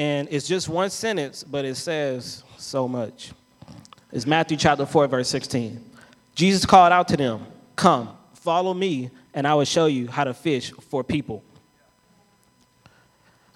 [0.00, 3.30] And it's just one sentence, but it says so much.
[4.10, 5.92] It's Matthew chapter 4, verse 16.
[6.34, 8.15] Jesus called out to them, Come,
[8.46, 11.42] follow me, and I will show you how to fish for people.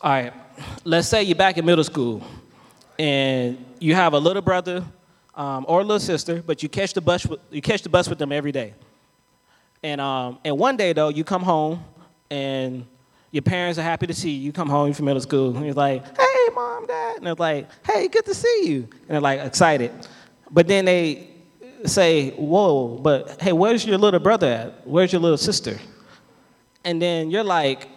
[0.03, 0.33] All right,
[0.83, 2.25] let's say you're back in middle school
[2.99, 4.85] and you have a little brother
[5.37, 8.09] um, or a little sister, but you catch the bus with, you catch the bus
[8.09, 8.75] with them every day.
[9.85, 11.85] And um, and one day though, you come home
[12.29, 12.85] and
[13.31, 14.47] your parents are happy to see you.
[14.47, 17.69] You come home from middle school and you're like, "Hey, mom, dad," and they're like,
[17.87, 19.93] "Hey, good to see you," and they're like excited.
[20.51, 21.30] But then they
[21.85, 24.87] say, "Whoa, but hey, where's your little brother at?
[24.87, 25.79] Where's your little sister?"
[26.85, 27.89] And then you're like,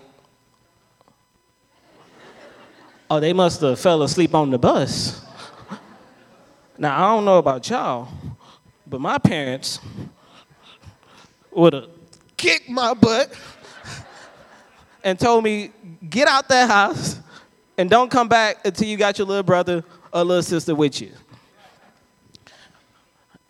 [3.10, 5.22] "Oh, they must have fell asleep on the bus."
[6.78, 8.08] Now I don't know about y'all,
[8.88, 9.80] but my parents
[11.52, 11.90] would have
[12.36, 13.32] kicked my butt
[15.04, 15.72] and told me,
[16.10, 17.20] "Get out that house
[17.78, 21.12] and don't come back until you got your little brother or little sister with you."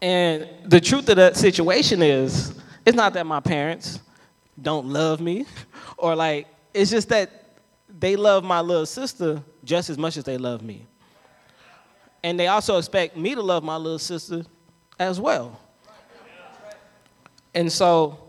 [0.04, 2.54] And the truth of that situation is,
[2.86, 4.02] it's not that my parents
[4.62, 5.46] don't love me,
[5.98, 10.38] or like, it's just that they love my little sister just as much as they
[10.38, 10.86] love me.
[12.22, 14.44] And they also expect me to love my little sister
[15.00, 15.58] as well.
[17.54, 18.20] And so,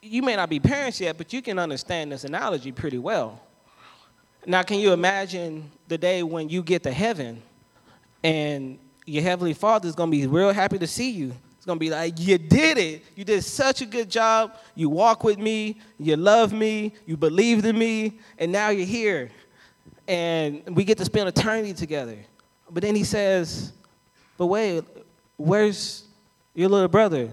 [0.00, 3.42] you may not be parents yet, but you can understand this analogy pretty well.
[4.46, 7.42] Now, can you imagine the day when you get to heaven
[8.22, 11.32] and your heavenly father is going to be real happy to see you.
[11.56, 13.04] It's going to be like, you did it.
[13.14, 14.56] You did such a good job.
[14.74, 15.78] You walk with me.
[15.98, 16.92] You love me.
[17.06, 18.18] You believed in me.
[18.38, 19.30] And now you're here.
[20.08, 22.18] And we get to spend eternity together.
[22.70, 23.72] But then he says,
[24.36, 24.84] but wait,
[25.36, 26.04] where's
[26.54, 27.30] your little brother?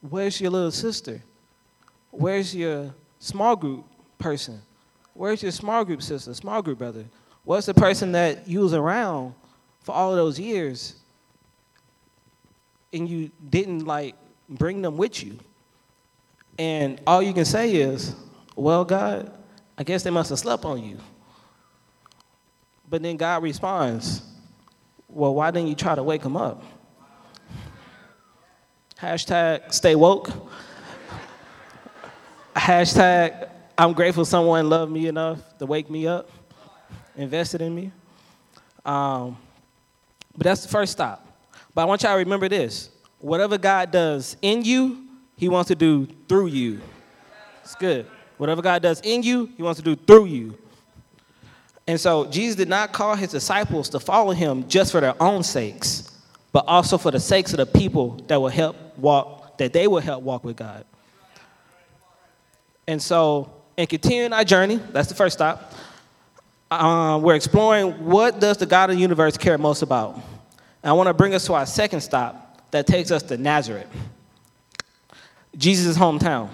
[0.00, 1.20] Where's your little sister?
[2.10, 3.84] Where's your small group
[4.18, 4.62] person?
[5.12, 7.04] Where's your small group sister, small group brother?
[7.44, 9.34] What's the person that you was around
[9.80, 10.96] for all those years
[12.92, 14.14] and you didn't like
[14.48, 15.38] bring them with you.
[16.58, 18.14] And all you can say is,
[18.54, 19.32] well, God,
[19.76, 20.98] I guess they must have slept on you.
[22.88, 24.22] But then God responds,
[25.08, 26.62] well, why didn't you try to wake them up?
[28.98, 30.30] Hashtag stay woke.
[32.54, 36.30] Hashtag I'm grateful someone loved me enough to wake me up,
[37.14, 37.92] invested in me.
[38.86, 39.36] Um,
[40.34, 41.25] but that's the first stop.
[41.76, 45.74] But I want y'all to remember this whatever God does in you, He wants to
[45.74, 46.80] do through you.
[47.62, 48.06] It's good.
[48.38, 50.56] Whatever God does in you, He wants to do through you.
[51.86, 55.42] And so Jesus did not call His disciples to follow Him just for their own
[55.42, 56.10] sakes,
[56.50, 60.00] but also for the sakes of the people that will help walk, that they will
[60.00, 60.86] help walk with God.
[62.88, 65.74] And so, in continuing our journey, that's the first stop.
[66.70, 70.18] Uh, we're exploring what does the God of the universe care most about.
[70.86, 73.88] And I want to bring us to our second stop that takes us to Nazareth,
[75.56, 76.48] Jesus' hometown,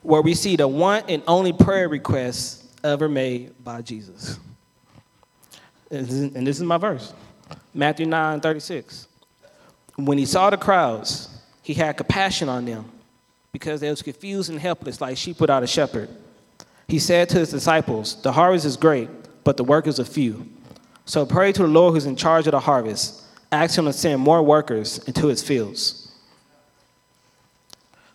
[0.00, 4.38] where we see the one and only prayer request ever made by Jesus.
[5.90, 7.12] and this is my verse
[7.74, 9.06] Matthew 9 36.
[9.96, 11.28] When he saw the crowds,
[11.60, 12.86] he had compassion on them
[13.52, 16.08] because they was confused and helpless like sheep without a shepherd.
[16.88, 19.10] He said to his disciples, The harvest is great,
[19.44, 20.48] but the workers are few.
[21.04, 23.23] So pray to the Lord who's in charge of the harvest.
[23.54, 26.12] Ask him to send more workers into his fields.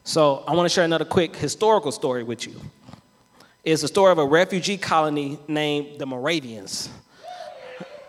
[0.04, 2.60] So I want to share another quick historical story with you.
[3.64, 6.90] It's the story of a refugee colony named the Moravians.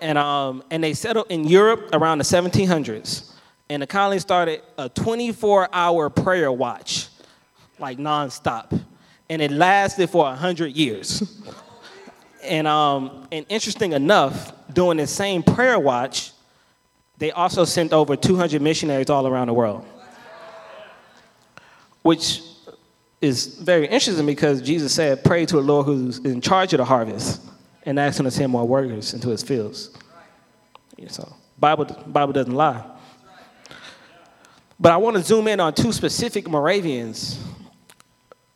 [0.01, 3.33] And, um, and they settled in Europe around the 1700s.
[3.69, 7.07] And the colony started a 24 hour prayer watch,
[7.79, 8.77] like nonstop.
[9.29, 11.41] And it lasted for 100 years.
[12.43, 16.33] and, um, and interesting enough, during the same prayer watch,
[17.21, 19.85] they also sent over 200 missionaries all around the world.
[22.03, 22.41] Which
[23.21, 26.85] is very interesting because Jesus said, Pray to the Lord who's in charge of the
[26.87, 27.43] harvest
[27.85, 29.91] and ask him to send more workers into his fields.
[31.09, 32.85] So, Bible, Bible doesn't lie.
[34.79, 37.39] But I want to zoom in on two specific Moravians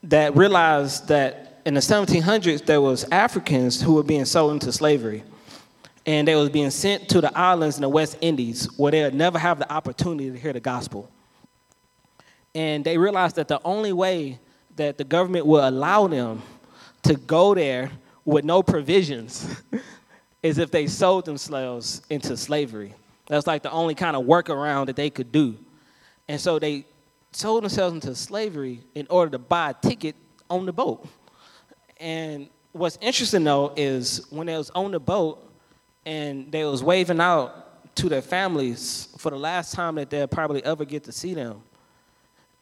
[0.04, 5.22] that realized that in the 1700s there was Africans who were being sold into slavery.
[6.06, 9.14] And they was being sent to the islands in the West Indies where they would
[9.14, 11.10] never have the opportunity to hear the gospel.
[12.54, 14.38] And they realized that the only way
[14.76, 16.42] that the government would allow them
[17.04, 17.90] to go there
[18.24, 19.62] with no provisions
[20.42, 22.94] is if they sold themselves into slavery.
[23.26, 25.56] That's like the only kind of workaround that they could do.
[26.28, 26.84] And so they
[27.32, 30.16] sold themselves into slavery in order to buy a ticket
[30.48, 31.06] on the boat.
[31.98, 35.43] And what's interesting though is when they was on the boat
[36.06, 40.64] and they was waving out to their families for the last time that they'll probably
[40.64, 41.62] ever get to see them.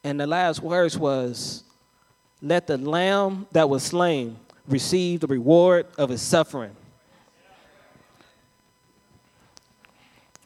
[0.05, 1.65] And the last words was,
[2.41, 6.75] let the lamb that was slain receive the reward of his suffering.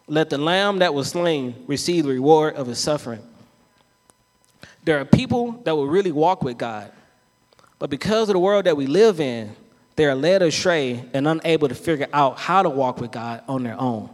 [0.06, 3.22] Let the lamb that was slain receive the reward of his suffering.
[4.84, 6.92] There are people that will really walk with God,
[7.78, 9.56] but because of the world that we live in,
[9.96, 13.62] they are led astray and unable to figure out how to walk with God on
[13.62, 14.10] their own.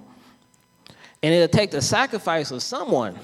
[1.22, 3.18] And it'll take the sacrifice of someone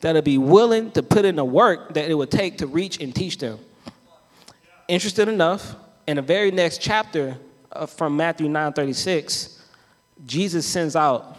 [0.00, 3.14] that'll be willing to put in the work that it would take to reach and
[3.14, 3.58] teach them.
[4.86, 7.36] Interested enough, in the very next chapter
[7.72, 9.58] uh, from Matthew 9:36,
[10.24, 11.36] Jesus sends out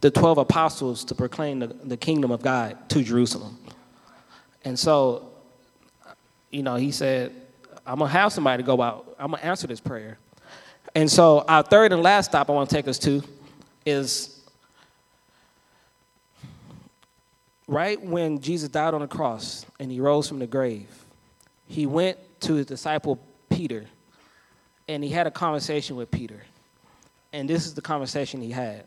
[0.00, 3.58] the 12 apostles to proclaim the, the kingdom of God to Jerusalem.
[4.64, 5.32] And so,
[6.50, 7.32] you know, he said,
[7.86, 10.18] I'm gonna have somebody go out, I'm gonna answer this prayer.
[10.94, 13.22] And so, our third and last stop I wanna take us to
[13.84, 14.40] is
[17.66, 20.88] right when Jesus died on the cross and he rose from the grave,
[21.66, 23.18] he went to his disciple
[23.48, 23.86] Peter
[24.88, 26.42] and he had a conversation with Peter.
[27.32, 28.84] And this is the conversation he had.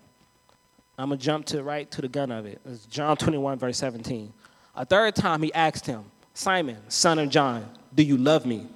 [0.98, 2.60] I'm to jump to right to the gun of it.
[2.66, 4.32] It's John 21, verse 17.
[4.76, 8.68] A third time he asked him, Simon, son of John, do you love me?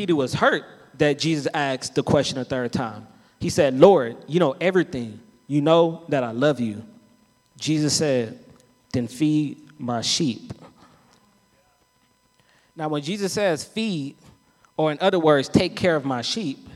[0.00, 3.06] Peter was hurt that Jesus asked the question a third time.
[3.38, 5.20] He said, Lord, you know everything.
[5.46, 6.82] You know that I love you.
[7.58, 8.42] Jesus said,
[8.94, 10.54] Then feed my sheep.
[12.74, 14.16] Now, when Jesus says feed,
[14.78, 16.66] or in other words, take care of my sheep,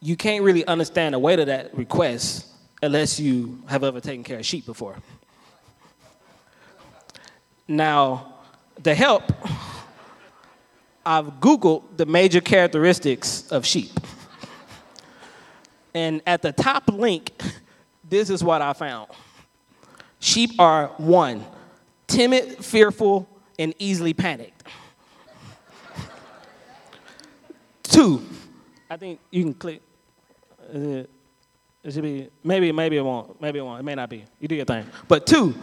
[0.00, 2.46] you can't really understand the weight of that request
[2.82, 4.96] unless you have ever taken care of sheep before.
[7.68, 8.36] Now,
[8.82, 9.24] the help,
[11.08, 13.98] I've Googled the major characteristics of sheep.
[15.94, 17.32] And at the top link,
[18.04, 19.08] this is what I found.
[20.20, 21.46] Sheep are one,
[22.06, 23.26] timid, fearful,
[23.58, 24.64] and easily panicked.
[27.84, 28.22] Two,
[28.90, 29.80] I think you can click.
[30.62, 31.04] Uh,
[31.84, 34.26] it should be maybe maybe it won't maybe it won't it may not be.
[34.40, 34.84] You do your thing.
[35.06, 35.54] But two,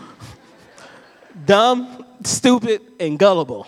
[1.46, 3.68] dumb, stupid, and gullible.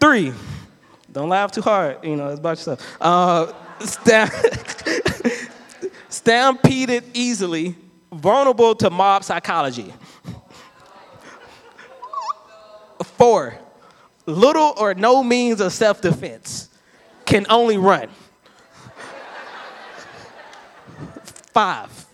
[0.00, 0.32] Three,
[1.10, 2.04] don't laugh too hard.
[2.04, 2.96] You know it's about yourself.
[3.00, 3.52] Uh,
[6.08, 7.74] stampeded easily,
[8.12, 9.92] vulnerable to mob psychology.
[13.02, 13.58] Four,
[14.26, 16.68] little or no means of self defense,
[17.24, 18.08] can only run.
[21.52, 22.06] Five,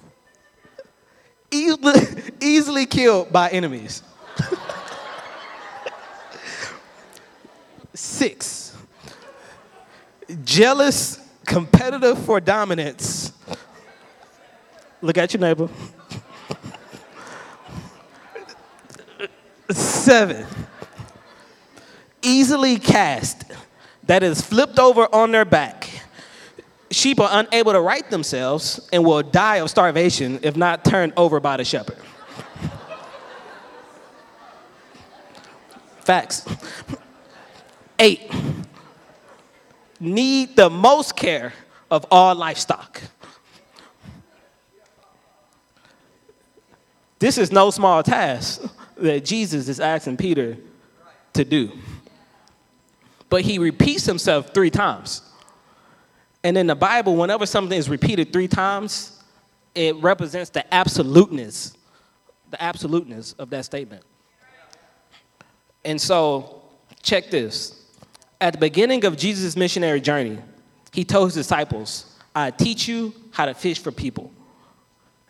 [1.51, 2.01] easily,
[2.41, 4.03] easily killed by enemies.
[7.95, 8.77] Six,
[10.45, 13.33] jealous, competitive for dominance.
[15.01, 15.69] Look at your neighbor.
[19.71, 20.47] Seven,
[22.23, 23.45] easily cast,
[24.05, 25.89] that is flipped over on their back,
[26.91, 31.41] sheep are unable to right themselves and will die of starvation if not turned over
[31.41, 31.99] by the shepherd.
[36.01, 36.47] Facts.
[38.05, 38.31] Eight,
[39.99, 41.55] need the most care
[41.91, 43.01] of all livestock.
[47.19, 48.61] This is no small task
[48.99, 50.59] that Jesus is asking Peter
[51.33, 51.73] to do.
[53.31, 55.23] But he repeats himself three times.
[56.43, 59.25] And in the Bible, whenever something is repeated three times,
[59.75, 61.75] it represents the absoluteness,
[62.51, 64.05] the absoluteness of that statement.
[65.87, 66.61] And so,
[67.03, 67.81] check this.
[68.45, 70.39] At the beginning of Jesus' missionary journey,
[70.93, 74.31] he told his disciples, I teach you how to fish for people.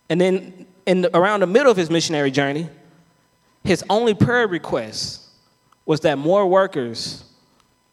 [0.09, 2.69] And then, in the, around the middle of his missionary journey,
[3.63, 5.29] his only prayer request
[5.87, 7.23] was that more workers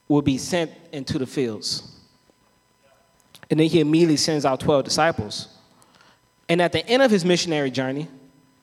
[0.07, 1.84] would be sent into the fields.
[3.51, 5.49] And then he immediately sends out 12 disciples.
[6.49, 8.07] And at the end of his missionary journey,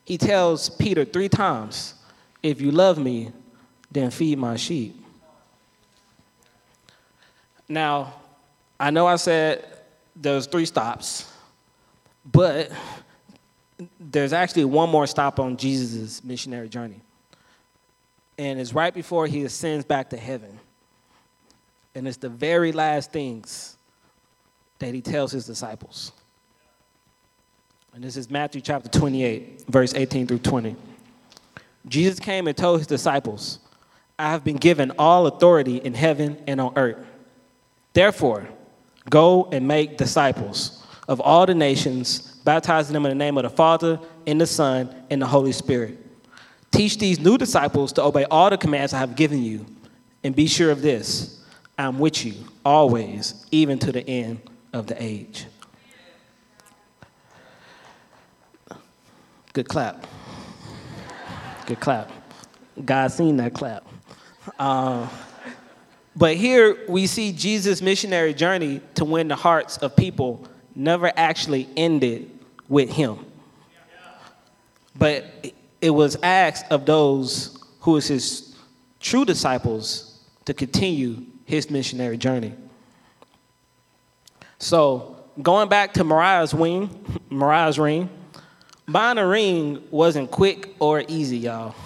[0.04, 1.94] he tells Peter three times,
[2.42, 3.30] If you love me,
[3.92, 5.04] then feed my sheep.
[7.68, 8.14] Now,
[8.80, 9.64] I know I said
[10.16, 11.30] there's three stops,
[12.24, 12.70] but
[14.00, 17.00] there's actually one more stop on Jesus' missionary journey.
[18.38, 20.58] And it's right before he ascends back to heaven.
[21.94, 23.76] And it's the very last things
[24.78, 26.12] that he tells his disciples.
[27.92, 30.76] And this is Matthew chapter 28, verse 18 through 20.
[31.88, 33.58] Jesus came and told his disciples,
[34.18, 37.07] I have been given all authority in heaven and on earth.
[37.98, 38.48] Therefore,
[39.10, 43.50] go and make disciples of all the nations, baptizing them in the name of the
[43.50, 45.98] Father, and the Son, and the Holy Spirit.
[46.70, 49.66] Teach these new disciples to obey all the commands I have given you,
[50.22, 51.44] and be sure of this
[51.76, 52.34] I'm with you
[52.64, 54.42] always, even to the end
[54.72, 55.46] of the age.
[59.54, 60.06] Good clap.
[61.66, 62.12] Good clap.
[62.84, 63.84] God seen that clap.
[64.56, 65.08] Uh,
[66.18, 70.44] but here we see Jesus' missionary journey to win the hearts of people
[70.74, 72.28] never actually ended
[72.68, 73.24] with him.
[74.96, 78.56] But it was asked of those who was his
[78.98, 82.52] true disciples to continue his missionary journey.
[84.58, 88.10] So going back to Mariah's ring, Mariah's ring,
[88.88, 91.76] buying a ring wasn't quick or easy, y'all.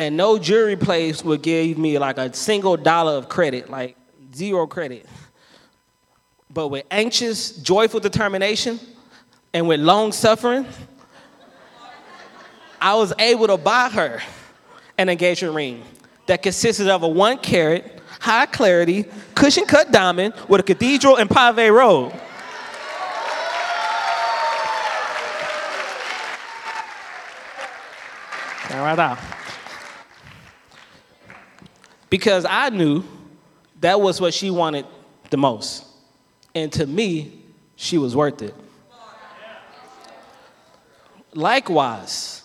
[0.00, 3.98] And no jewelry place would give me like a single dollar of credit, like
[4.34, 5.04] zero credit.
[6.48, 8.80] But with anxious, joyful determination
[9.52, 10.64] and with long suffering,
[12.80, 14.22] I was able to buy her
[14.96, 15.82] an engagement ring
[16.24, 21.28] that consisted of a one carat high clarity, cushion cut diamond with a cathedral and
[21.28, 22.18] pave road.
[28.70, 29.18] right now.
[32.10, 33.04] Because I knew
[33.80, 34.84] that was what she wanted
[35.30, 35.86] the most.
[36.54, 37.40] And to me,
[37.76, 38.54] she was worth it.
[41.32, 42.42] Likewise,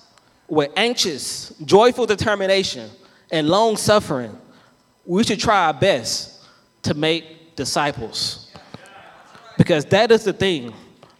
[0.47, 2.89] with anxious, joyful determination
[3.31, 4.37] and long suffering,
[5.05, 6.41] we should try our best
[6.83, 8.51] to make disciples.
[9.57, 10.73] Because that is the thing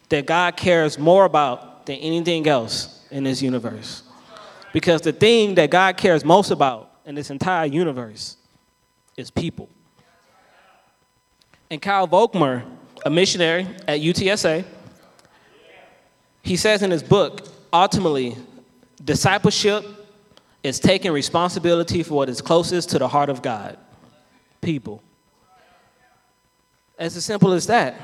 [0.10, 4.04] that God cares more about than anything else in this universe.
[4.72, 8.38] Because the thing that God cares most about in this entire universe
[9.18, 9.70] is people.
[11.70, 12.64] And Kyle Volkmer,
[13.06, 14.66] a missionary at UTSA,
[16.42, 18.38] he says in his book, ultimately,
[19.04, 19.86] discipleship
[20.64, 23.78] is taking responsibility for what is closest to the heart of God
[24.62, 25.02] people.
[26.98, 27.96] It's As simple as that.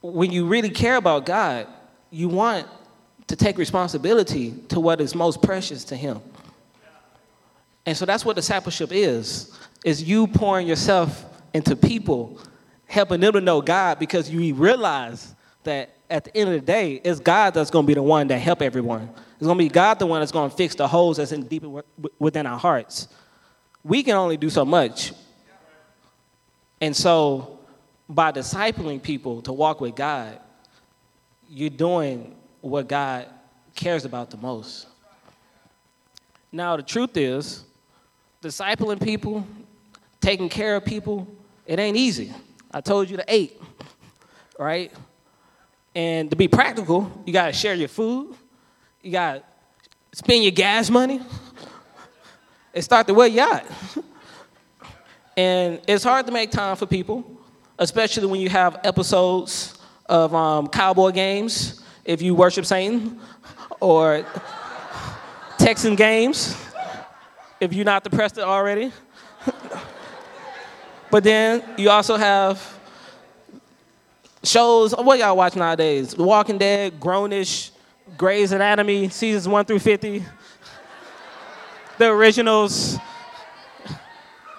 [0.00, 1.66] When you really care about God,
[2.10, 2.66] you want
[3.26, 6.20] to take responsibility to what is most precious to Him.
[7.86, 12.40] And so that's what discipleship is, is you pouring yourself into people,
[12.86, 17.00] helping them to know God because you realize that at the end of the day,
[17.04, 19.10] it's God that's going to be the one that help everyone.
[19.36, 21.46] It's going to be God the one that's going to fix the holes that's in
[21.46, 21.64] deep
[22.18, 23.08] within our hearts.
[23.82, 25.12] We can only do so much.
[26.80, 27.58] And so,
[28.08, 30.38] by discipling people to walk with God,
[31.48, 33.26] you're doing what God
[33.74, 34.86] cares about the most.
[36.52, 37.64] Now, the truth is,
[38.44, 39.46] discipling people,
[40.20, 41.26] taking care of people,
[41.66, 42.30] it ain't easy.
[42.70, 43.58] I told you to eight,
[44.58, 44.92] right?
[45.94, 48.36] And to be practical, you got to share your food,
[49.00, 49.44] you got
[50.12, 51.22] to spend your gas money,
[52.74, 53.64] and start the way you at.
[55.36, 57.24] and it's hard to make time for people,
[57.78, 63.18] especially when you have episodes of um, cowboy games, if you worship Satan,
[63.80, 64.26] or
[65.56, 66.54] Texan games,
[67.64, 68.92] if you're not depressed already.
[71.10, 72.78] but then you also have
[74.42, 74.94] shows.
[74.94, 76.14] What y'all watch nowadays?
[76.14, 77.70] The Walking Dead, Grownish,
[78.18, 80.24] Grey's Anatomy, seasons one through fifty.
[81.96, 82.98] The originals.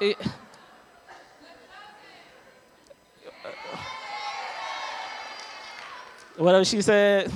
[0.02, 0.14] Uh,
[6.38, 7.32] what else she said?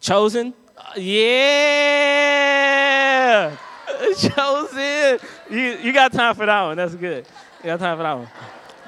[0.00, 0.54] Chosen?
[0.96, 2.36] Yeah!
[4.18, 5.18] Chosen!
[5.50, 6.76] You, you got time for that one.
[6.76, 7.26] That's good.
[7.60, 8.28] You got time for that one.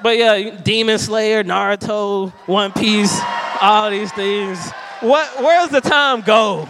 [0.01, 3.19] But yeah, Demon Slayer, Naruto, One Piece,
[3.61, 4.71] all these things.
[5.01, 6.65] What, where's the time go?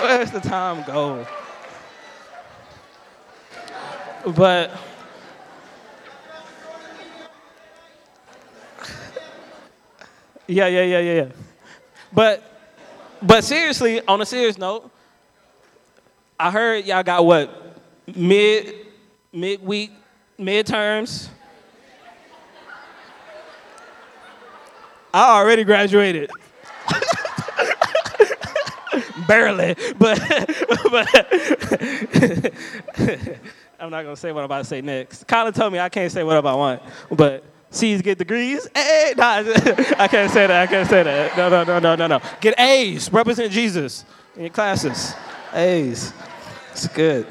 [0.00, 1.26] Where's the time go?
[4.26, 4.70] But
[10.46, 11.28] yeah, yeah, yeah, yeah, yeah.
[12.12, 12.51] But
[13.22, 14.90] but seriously, on a serious note,
[16.38, 17.78] I heard y'all got what
[18.16, 18.74] mid
[19.32, 19.92] midweek
[20.38, 21.28] midterms.
[25.14, 26.30] I already graduated.
[29.28, 30.18] Barely, but
[30.90, 31.08] but
[33.78, 35.28] I'm not gonna say what I'm about to say next.
[35.28, 38.68] Colin told me I can't say what I want, but C's get degrees.
[38.74, 39.42] Hey, nah,
[39.98, 40.62] I can't say that.
[40.62, 41.36] I can't say that.
[41.36, 42.20] No, no, no, no, no, no.
[42.40, 43.10] Get A's.
[43.10, 44.04] Represent Jesus
[44.36, 45.14] in your classes.
[45.54, 46.12] A's.
[46.72, 47.26] It's good.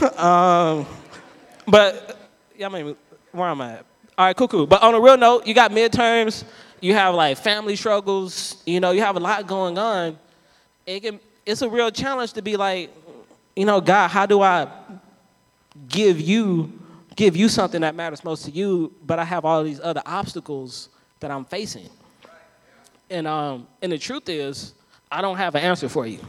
[0.16, 0.86] um,
[1.66, 2.16] but
[2.56, 2.96] yeah, I mean,
[3.32, 3.86] where am I at?
[4.16, 4.66] All right, cool.
[4.66, 6.44] But on a real note, you got midterms.
[6.80, 8.62] You have like family struggles.
[8.66, 10.16] You know, you have a lot going on.
[10.86, 11.20] It can.
[11.44, 12.94] It's a real challenge to be like,
[13.56, 14.68] you know, God, how do I
[15.88, 16.79] give you
[17.20, 20.88] give you something that matters most to you, but I have all these other obstacles
[21.20, 21.90] that I'm facing.
[23.10, 24.72] And, um, and the truth is,
[25.12, 26.20] I don't have an answer for you,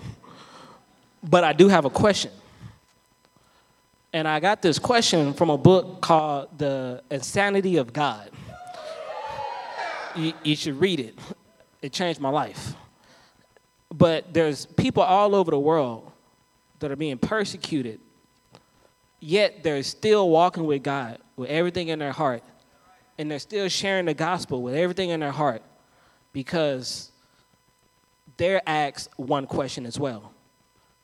[1.23, 2.31] but I do have a question.
[4.11, 8.29] And I got this question from a book called The Insanity of God.
[10.13, 11.17] You, you should read it,
[11.81, 12.73] it changed my life.
[13.93, 16.11] But there's people all over the world
[16.79, 18.01] that are being persecuted
[19.21, 22.43] yet they're still walking with God with everything in their heart.
[23.17, 25.61] And they're still sharing the gospel with everything in their heart
[26.33, 27.11] because
[28.35, 30.33] they're asked one question as well.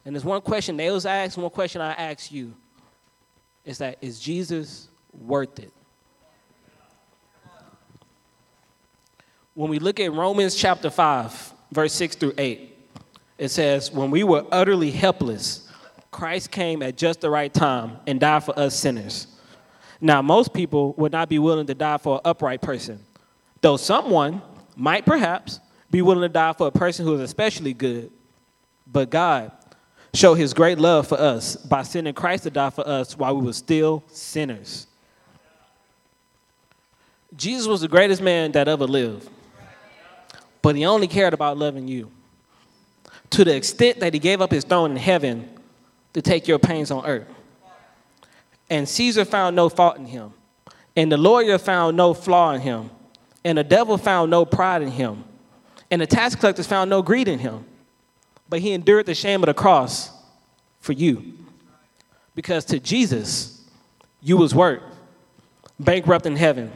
[0.04, 2.54] And there's one question they was asked, one question I ask you
[3.64, 5.72] is that is Jesus worth it?
[9.54, 12.78] When we look at Romans chapter 5, verse 6 through 8,
[13.38, 15.67] it says, When we were utterly helpless,
[16.18, 19.28] Christ came at just the right time and died for us sinners.
[20.02, 23.06] Now, most people would not be willing to die for an upright person,
[23.62, 24.42] though someone
[24.76, 25.60] might perhaps
[25.92, 28.10] be willing to die for a person who is especially good.
[28.92, 29.52] But God
[30.12, 33.46] showed his great love for us by sending Christ to die for us while we
[33.46, 34.88] were still sinners.
[37.36, 39.30] Jesus was the greatest man that ever lived,
[40.64, 42.10] but he only cared about loving you.
[43.30, 45.54] To the extent that he gave up his throne in heaven
[46.18, 47.28] to take your pains on earth.
[48.72, 50.34] And Caesar found no fault in him,
[50.96, 52.90] and the lawyer found no flaw in him,
[53.46, 55.26] and the devil found no pride in him,
[55.92, 57.66] and the tax collectors found no greed in him.
[58.50, 60.10] But he endured the shame of the cross
[60.80, 61.34] for you.
[62.34, 63.64] Because to Jesus,
[64.20, 64.82] you was worth
[65.80, 66.72] bankrupt in heaven,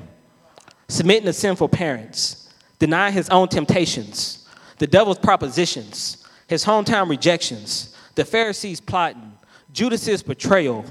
[0.88, 8.26] submitting to sinful parents, denying his own temptations, the devil's propositions, his hometown rejections, the
[8.26, 9.31] Pharisees plotting,
[9.74, 10.86] Judas's betrayal,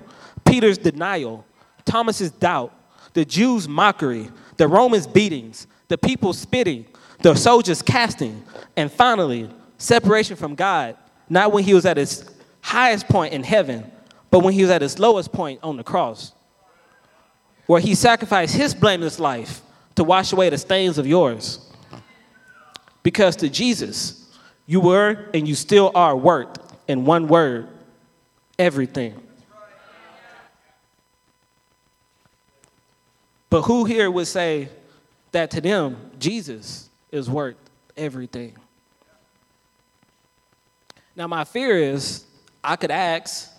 [0.44, 1.44] Peter's denial,
[1.84, 2.74] Thomas's doubt,
[3.12, 6.86] the Jews' mockery, the Romans' beatings, the people spitting,
[7.22, 8.42] the soldiers casting,
[8.76, 10.96] and finally, separation from God,
[11.28, 12.28] not when he was at his
[12.60, 13.90] highest point in heaven,
[14.30, 16.32] but when he was at his lowest point on the cross,
[17.66, 19.62] where he sacrificed his blameless life
[19.96, 21.70] to wash away the stains of yours.
[23.02, 24.30] Because to Jesus,
[24.66, 26.58] you were and you still are worth,
[26.88, 27.68] in one word,
[28.60, 29.18] everything.
[33.48, 34.68] But who here would say
[35.32, 37.56] that to them, Jesus is worth
[37.96, 38.54] everything?
[41.16, 42.24] Now, my fear is
[42.62, 43.50] I could ask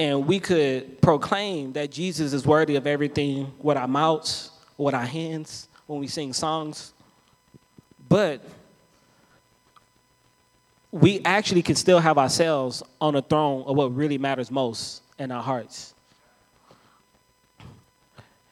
[0.00, 5.06] and we could proclaim that Jesus is worthy of everything with our mouths, with our
[5.06, 6.92] hands, when we sing songs.
[8.08, 8.42] But
[10.92, 15.30] we actually can still have ourselves on the throne of what really matters most in
[15.30, 15.94] our hearts.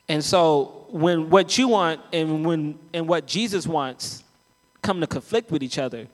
[0.09, 4.23] And so when what you want and when and what Jesus wants
[4.81, 6.07] come to conflict with each other,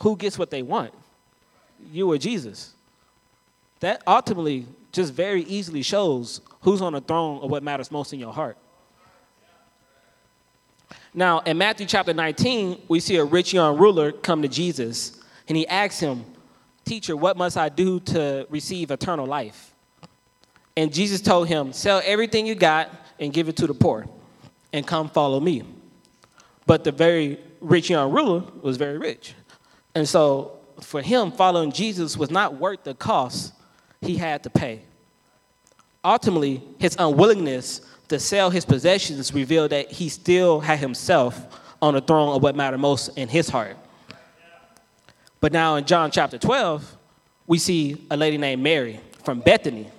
[0.00, 0.92] who gets what they want?
[1.92, 2.74] You or Jesus?
[3.80, 8.20] That ultimately just very easily shows who's on the throne of what matters most in
[8.20, 8.56] your heart.
[11.12, 15.19] Now, in Matthew chapter 19, we see a rich young ruler come to Jesus,
[15.50, 16.24] and he asks him,
[16.84, 19.74] Teacher, what must I do to receive eternal life?
[20.76, 22.88] And Jesus told him, Sell everything you got
[23.18, 24.06] and give it to the poor,
[24.72, 25.64] and come follow me.
[26.66, 29.34] But the very rich young ruler was very rich.
[29.96, 33.52] And so for him, following Jesus was not worth the cost
[34.00, 34.82] he had to pay.
[36.04, 42.00] Ultimately, his unwillingness to sell his possessions revealed that he still had himself on the
[42.00, 43.76] throne of what mattered most in his heart.
[45.40, 46.96] But now in John chapter 12,
[47.46, 49.90] we see a lady named Mary from Bethany.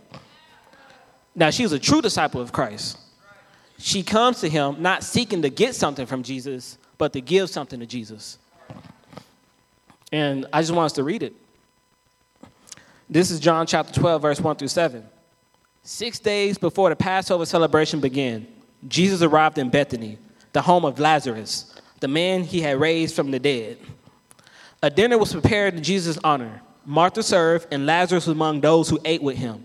[1.33, 2.97] Now, she was a true disciple of Christ.
[3.77, 7.79] She comes to him not seeking to get something from Jesus, but to give something
[7.79, 8.37] to Jesus.
[10.11, 11.33] And I just want us to read it.
[13.09, 15.03] This is John chapter 12, verse 1 through 7.
[15.83, 18.45] Six days before the Passover celebration began,
[18.87, 20.17] Jesus arrived in Bethany,
[20.53, 23.77] the home of Lazarus, the man he had raised from the dead.
[24.83, 26.61] A dinner was prepared in Jesus' honor.
[26.85, 29.63] Martha served, and Lazarus was among those who ate with him.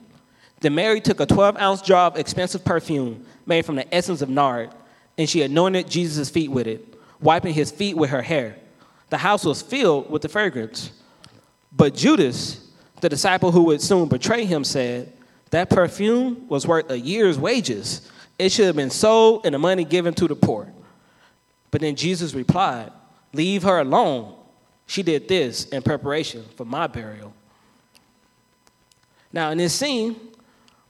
[0.60, 4.28] Then Mary took a 12 ounce jar of expensive perfume made from the essence of
[4.28, 4.70] nard,
[5.16, 8.56] and she anointed Jesus' feet with it, wiping his feet with her hair.
[9.08, 10.90] The house was filled with the fragrance.
[11.72, 12.60] But Judas,
[13.00, 15.12] the disciple who would soon betray him, said,
[15.50, 18.10] That perfume was worth a year's wages.
[18.38, 20.70] It should have been sold and the money given to the poor.
[21.70, 22.92] But then Jesus replied,
[23.32, 24.36] Leave her alone.
[24.87, 27.34] She did this in preparation for my burial.
[29.32, 30.16] Now, in this scene,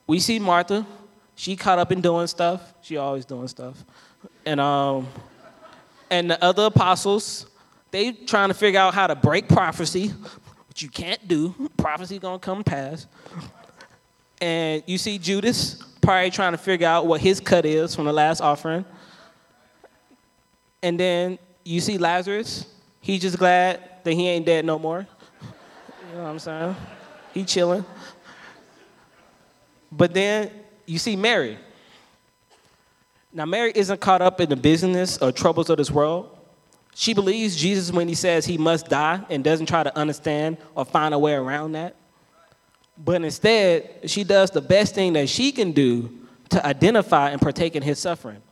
[0.06, 0.86] we see Martha.
[1.34, 2.74] She caught up in doing stuff.
[2.82, 3.82] She always doing stuff.
[4.44, 5.08] And, um,
[6.10, 7.46] and the other apostles,
[7.90, 10.08] they trying to figure out how to break prophecy,
[10.68, 11.54] which you can't do.
[11.76, 13.08] Prophecy gonna come past.
[14.40, 18.12] And you see Judas probably trying to figure out what his cut is from the
[18.12, 18.84] last offering.
[20.82, 22.66] And then you see Lazarus.
[23.06, 25.06] He's just glad that he ain't dead no more.
[25.40, 26.74] You know what I'm saying?
[27.32, 27.84] He chilling.
[29.92, 30.50] But then
[30.86, 31.56] you see Mary.
[33.32, 36.36] Now, Mary isn't caught up in the business or troubles of this world.
[36.96, 40.84] She believes Jesus when he says he must die and doesn't try to understand or
[40.84, 41.94] find a way around that.
[42.98, 46.10] But instead, she does the best thing that she can do
[46.48, 48.42] to identify and partake in his suffering.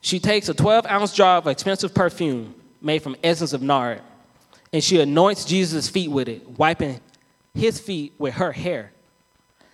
[0.00, 4.00] She takes a 12 ounce jar of expensive perfume made from essence of nard,
[4.72, 7.00] and she anoints Jesus' feet with it, wiping
[7.54, 8.92] his feet with her hair.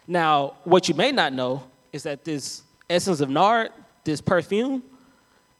[0.07, 3.71] Now, what you may not know is that this essence of nard,
[4.05, 4.83] this perfume,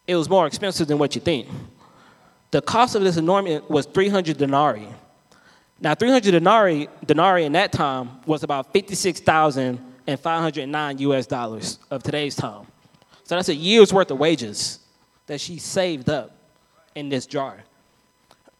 [0.07, 1.49] it was more expensive than what you think.
[2.51, 4.89] The cost of this anointment was 300 denarii.
[5.81, 12.67] Now, 300 denarii, denarii in that time was about 56,509 US dollars of today's time.
[13.25, 14.81] So that's a year's worth of wages
[15.27, 16.37] that she saved up
[16.95, 17.59] in this jar.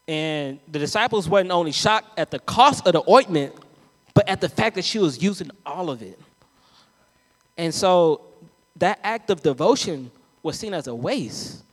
[0.07, 3.53] And the disciples wasn't only shocked at the cost of the ointment,
[4.13, 6.19] but at the fact that she was using all of it.
[7.57, 8.21] And so
[8.75, 10.11] that act of devotion
[10.43, 11.63] was seen as a waste.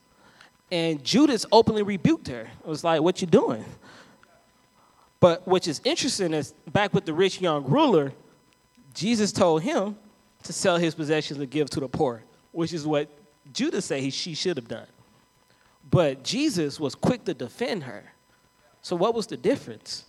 [0.70, 2.42] And Judas openly rebuked her.
[2.42, 3.64] It was like, What you doing?
[5.20, 8.12] But which is interesting is back with the rich young ruler,
[8.94, 9.96] Jesus told him
[10.42, 12.22] to sell his possessions and give to the poor,
[12.52, 13.08] which is what
[13.52, 14.86] Judas said he, she should have done.
[15.90, 18.12] But Jesus was quick to defend her.
[18.82, 20.04] So, what was the difference?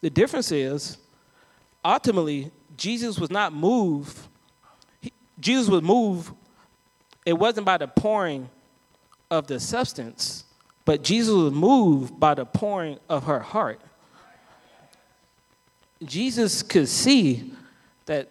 [0.00, 0.98] The difference is
[1.84, 4.16] ultimately, Jesus was not moved.
[5.00, 6.32] He, Jesus was moved,
[7.24, 8.48] it wasn't by the pouring
[9.30, 10.44] of the substance,
[10.84, 13.80] but Jesus was moved by the pouring of her heart.
[16.04, 17.52] Jesus could see
[18.06, 18.30] that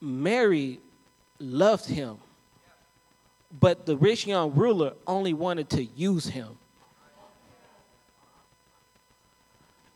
[0.00, 0.80] Mary
[1.40, 2.18] loved him,
[3.58, 6.58] but the rich young ruler only wanted to use him.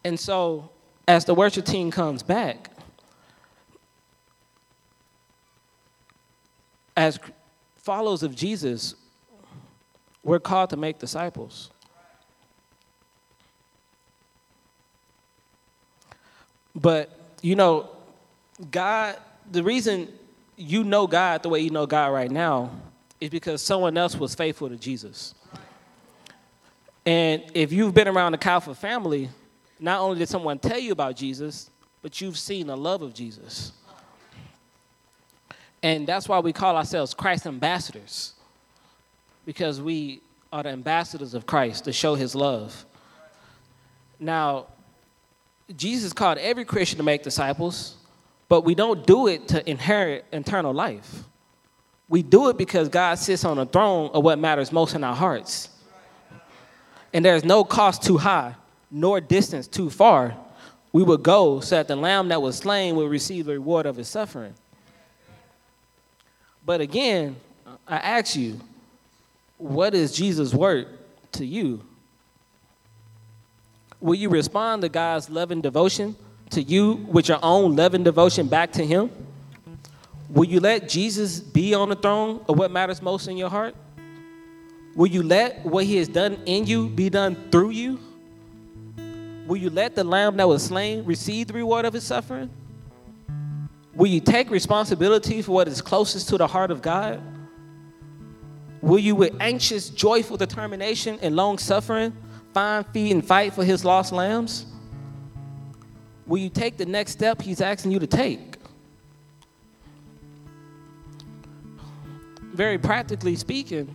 [0.02, 0.70] And so,
[1.06, 2.70] as the worship team comes back,
[6.96, 7.18] as
[7.76, 8.94] followers of Jesus,
[10.22, 11.70] we're called to make disciples.
[16.74, 17.88] But, you know,
[18.70, 19.16] God,
[19.50, 20.12] the reason
[20.56, 22.70] you know God the way you know God right now
[23.20, 25.34] is because someone else was faithful to Jesus.
[27.06, 29.28] And if you've been around the Calvary family,
[29.78, 31.70] not only did someone tell you about Jesus,
[32.02, 33.72] but you've seen the love of Jesus.
[35.82, 38.32] And that's why we call ourselves Christ ambassadors,
[39.44, 42.86] because we are the ambassadors of Christ to show his love.
[44.18, 44.66] Now,
[45.76, 47.96] Jesus called every Christian to make disciples,
[48.54, 51.24] but we don't do it to inherit eternal life.
[52.08, 55.16] We do it because God sits on the throne of what matters most in our
[55.16, 55.70] hearts.
[57.12, 58.54] And there's no cost too high,
[58.92, 60.36] nor distance too far.
[60.92, 63.96] We would go so that the lamb that was slain would receive the reward of
[63.96, 64.54] his suffering.
[66.64, 67.34] But again,
[67.88, 68.60] I ask you,
[69.58, 70.86] what is Jesus' word
[71.32, 71.82] to you?
[74.00, 76.14] Will you respond to God's loving devotion
[76.54, 79.10] to you with your own love and devotion back to Him?
[80.28, 83.76] Will you let Jesus be on the throne of what matters most in your heart?
[84.96, 88.00] Will you let what He has done in you be done through you?
[89.46, 92.50] Will you let the lamb that was slain receive the reward of his suffering?
[93.94, 97.20] Will you take responsibility for what is closest to the heart of God?
[98.80, 102.12] Will you, with anxious, joyful determination and long suffering,
[102.52, 104.66] find, feed, and fight for his lost lambs?
[106.26, 108.56] Will you take the next step he's asking you to take?
[112.40, 113.94] Very practically speaking,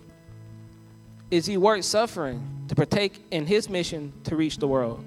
[1.31, 5.03] is he worth suffering to partake in his mission to reach the world?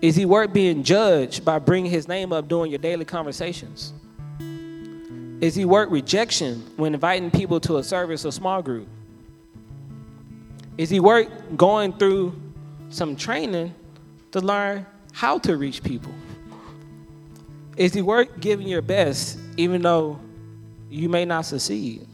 [0.00, 3.92] Is he worth being judged by bringing his name up during your daily conversations?
[5.40, 8.88] Is he worth rejection when inviting people to a service or small group?
[10.76, 12.40] Is he worth going through
[12.90, 13.74] some training
[14.32, 14.86] to learn
[15.18, 16.12] how to reach people?
[17.76, 20.20] Is he worth giving your best even though
[20.88, 22.06] you may not succeed?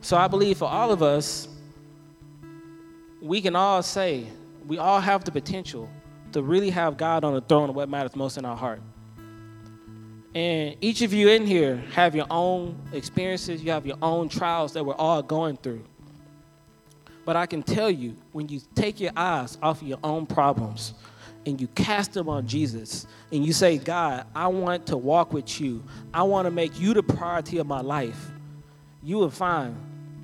[0.00, 1.46] So I believe for all of us,
[3.20, 4.26] we can all say,
[4.66, 5.88] we all have the potential
[6.32, 8.82] to really have God on the throne of what matters most in our heart.
[10.34, 14.72] And each of you in here have your own experiences, you have your own trials
[14.72, 15.84] that we're all going through.
[17.24, 20.94] But I can tell you, when you take your eyes off of your own problems
[21.46, 25.60] and you cast them on Jesus and you say, God, I want to walk with
[25.60, 28.30] you, I want to make you the priority of my life,
[29.02, 29.76] you will find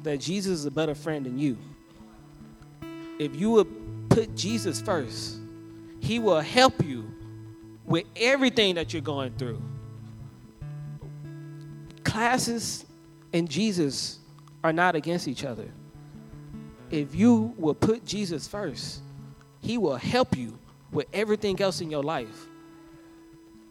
[0.02, 1.56] that Jesus is a better friend than you.
[3.18, 5.38] If you would put Jesus first,
[6.00, 7.12] He will help you
[7.84, 9.60] with everything that you're going through.
[12.04, 12.84] Classes
[13.32, 14.18] and Jesus
[14.62, 15.68] are not against each other.
[16.90, 19.00] If you will put Jesus first,
[19.60, 20.58] He will help you
[20.90, 22.46] with everything else in your life.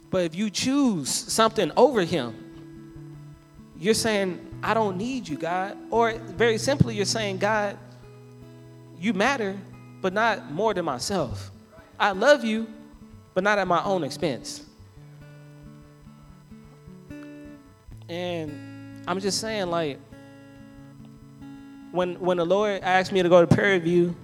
[0.09, 2.43] But if you choose something over Him,
[3.79, 5.77] you're saying, I don't need you, God.
[5.91, 7.77] Or very simply, you're saying, God,
[8.99, 9.57] you matter,
[10.01, 11.51] but not more than myself.
[11.99, 12.67] I love you,
[13.33, 14.63] but not at my own expense.
[18.09, 19.99] And I'm just saying, like,
[21.91, 24.15] when when the Lord asked me to go to Prairie View,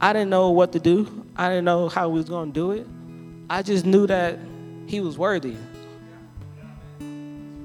[0.00, 1.26] I didn't know what to do.
[1.36, 2.86] I didn't know how we was gonna do it.
[3.48, 4.38] I just knew that
[4.86, 5.56] he was worthy.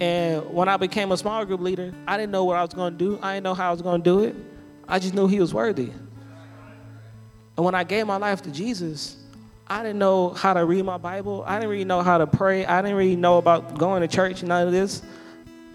[0.01, 2.95] And when I became a small group leader, I didn't know what I was gonna
[2.95, 3.19] do.
[3.21, 4.35] I didn't know how I was gonna do it.
[4.87, 5.91] I just knew he was worthy.
[7.57, 9.17] And when I gave my life to Jesus,
[9.67, 11.43] I didn't know how to read my Bible.
[11.47, 12.65] I didn't really know how to pray.
[12.65, 15.01] I didn't really know about going to church and none of this.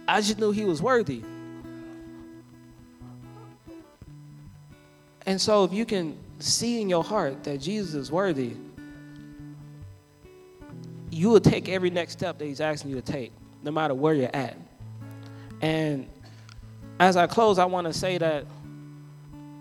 [0.06, 1.22] I just knew he was worthy.
[5.26, 8.52] And so if you can see in your heart that Jesus is worthy,
[11.10, 14.14] you will take every next step that he's asking you to take, no matter where
[14.14, 14.56] you're at.
[15.60, 16.08] And
[16.98, 18.46] as I close, I want to say that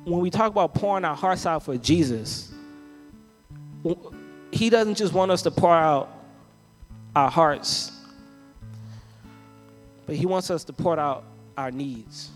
[0.06, 2.54] when we talk about pouring our hearts out for Jesus,
[4.52, 6.10] he doesn't just want us to pour out
[7.16, 7.92] our hearts,
[10.06, 11.24] but He wants us to pour out
[11.58, 12.32] our needs.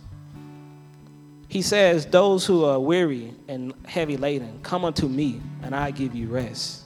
[1.54, 6.16] He says, Those who are weary and heavy laden, come unto me, and I give
[6.16, 6.82] you rest.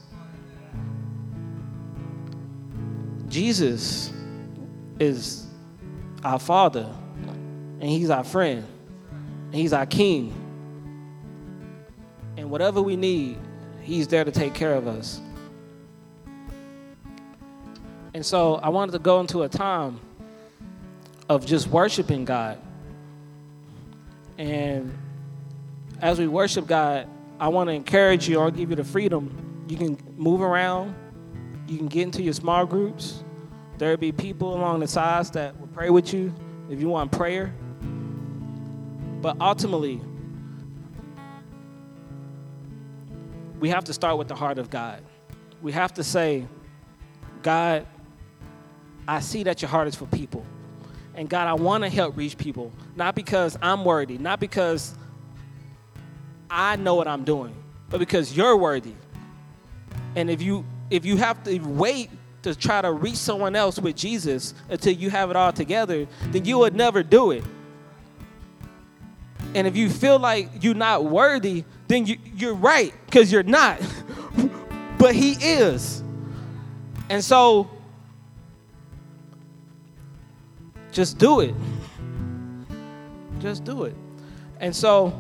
[3.30, 4.12] Jesus
[5.00, 5.48] is
[6.22, 6.94] our Father,
[7.80, 8.68] and He's our friend,
[9.46, 10.34] and He's our King.
[12.36, 13.38] And whatever we need,
[13.84, 15.22] He's there to take care of us.
[18.14, 20.02] And so I wanted to go into a time
[21.30, 22.60] of just worshiping God.
[24.38, 24.98] And
[26.02, 27.08] as we worship God,
[27.40, 29.66] I want to encourage you or give you the freedom.
[29.68, 30.96] You can move around,
[31.68, 33.24] you can get into your small groups.
[33.78, 36.34] There'll be people along the sides that will pray with you
[36.70, 37.54] if you want prayer.
[39.22, 40.02] But ultimately,
[43.60, 45.04] we have to start with the heart of God.
[45.62, 46.48] We have to say,
[47.42, 47.86] God,
[49.08, 50.46] I see that your heart is for people.
[51.18, 54.94] And God, I want to help reach people, not because I'm worthy, not because
[56.50, 57.56] I know what I'm doing,
[57.90, 58.94] but because you're worthy.
[60.16, 62.12] And if you if you have to wait
[62.44, 66.46] to try to reach someone else with Jesus until you have it all together, then
[66.46, 67.44] you would never do it.
[69.56, 73.82] And if you feel like you're not worthy, then you, you're right, because you're not.
[75.00, 76.04] but He is.
[77.10, 77.70] And so,
[80.98, 81.54] just do it.
[83.38, 83.96] Just do it.
[84.60, 85.14] And so,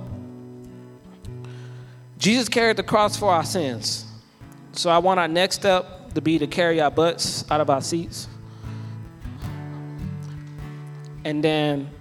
[2.17, 4.11] Jesus carried the cross for our sins.
[4.71, 7.83] So I want our next step to be to carry our butts out of our
[7.83, 8.27] seats.
[11.23, 11.91] And then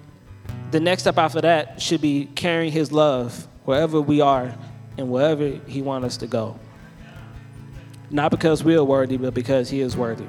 [0.71, 4.57] the next step after that should be carrying his love wherever we are
[4.97, 6.59] and wherever he wants us to go.
[8.11, 10.25] Not because we are worthy, but because he is worthy.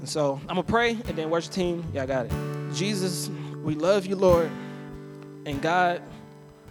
[0.00, 2.32] And so I'm going to pray, and then worship team, y'all got it.
[2.74, 3.30] Jesus,
[3.62, 4.50] we love you, Lord.
[5.46, 6.02] And God,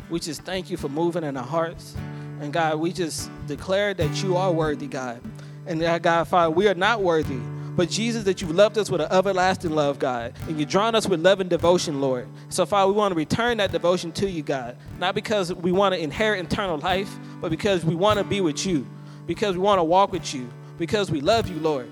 [0.09, 1.95] we just thank you for moving in our hearts.
[2.41, 5.21] And God, we just declare that you are worthy, God.
[5.67, 7.39] And God, Father, we are not worthy.
[7.75, 11.07] But Jesus, that you've loved us with an everlasting love, God, and you've drawn us
[11.07, 12.27] with love and devotion, Lord.
[12.49, 15.93] So, Father, we want to return that devotion to you, God, not because we want
[15.95, 18.85] to inherit eternal life, but because we want to be with you,
[19.27, 21.89] because we want to walk with you, because we love you, Lord.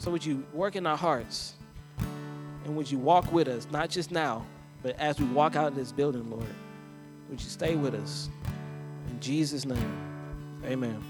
[0.00, 1.52] So, would you work in our hearts,
[2.64, 4.46] and would you walk with us, not just now,
[4.82, 6.46] but as we walk out of this building, Lord?
[7.28, 8.30] Would you stay with us?
[9.10, 9.98] In Jesus' name,
[10.64, 11.04] amen.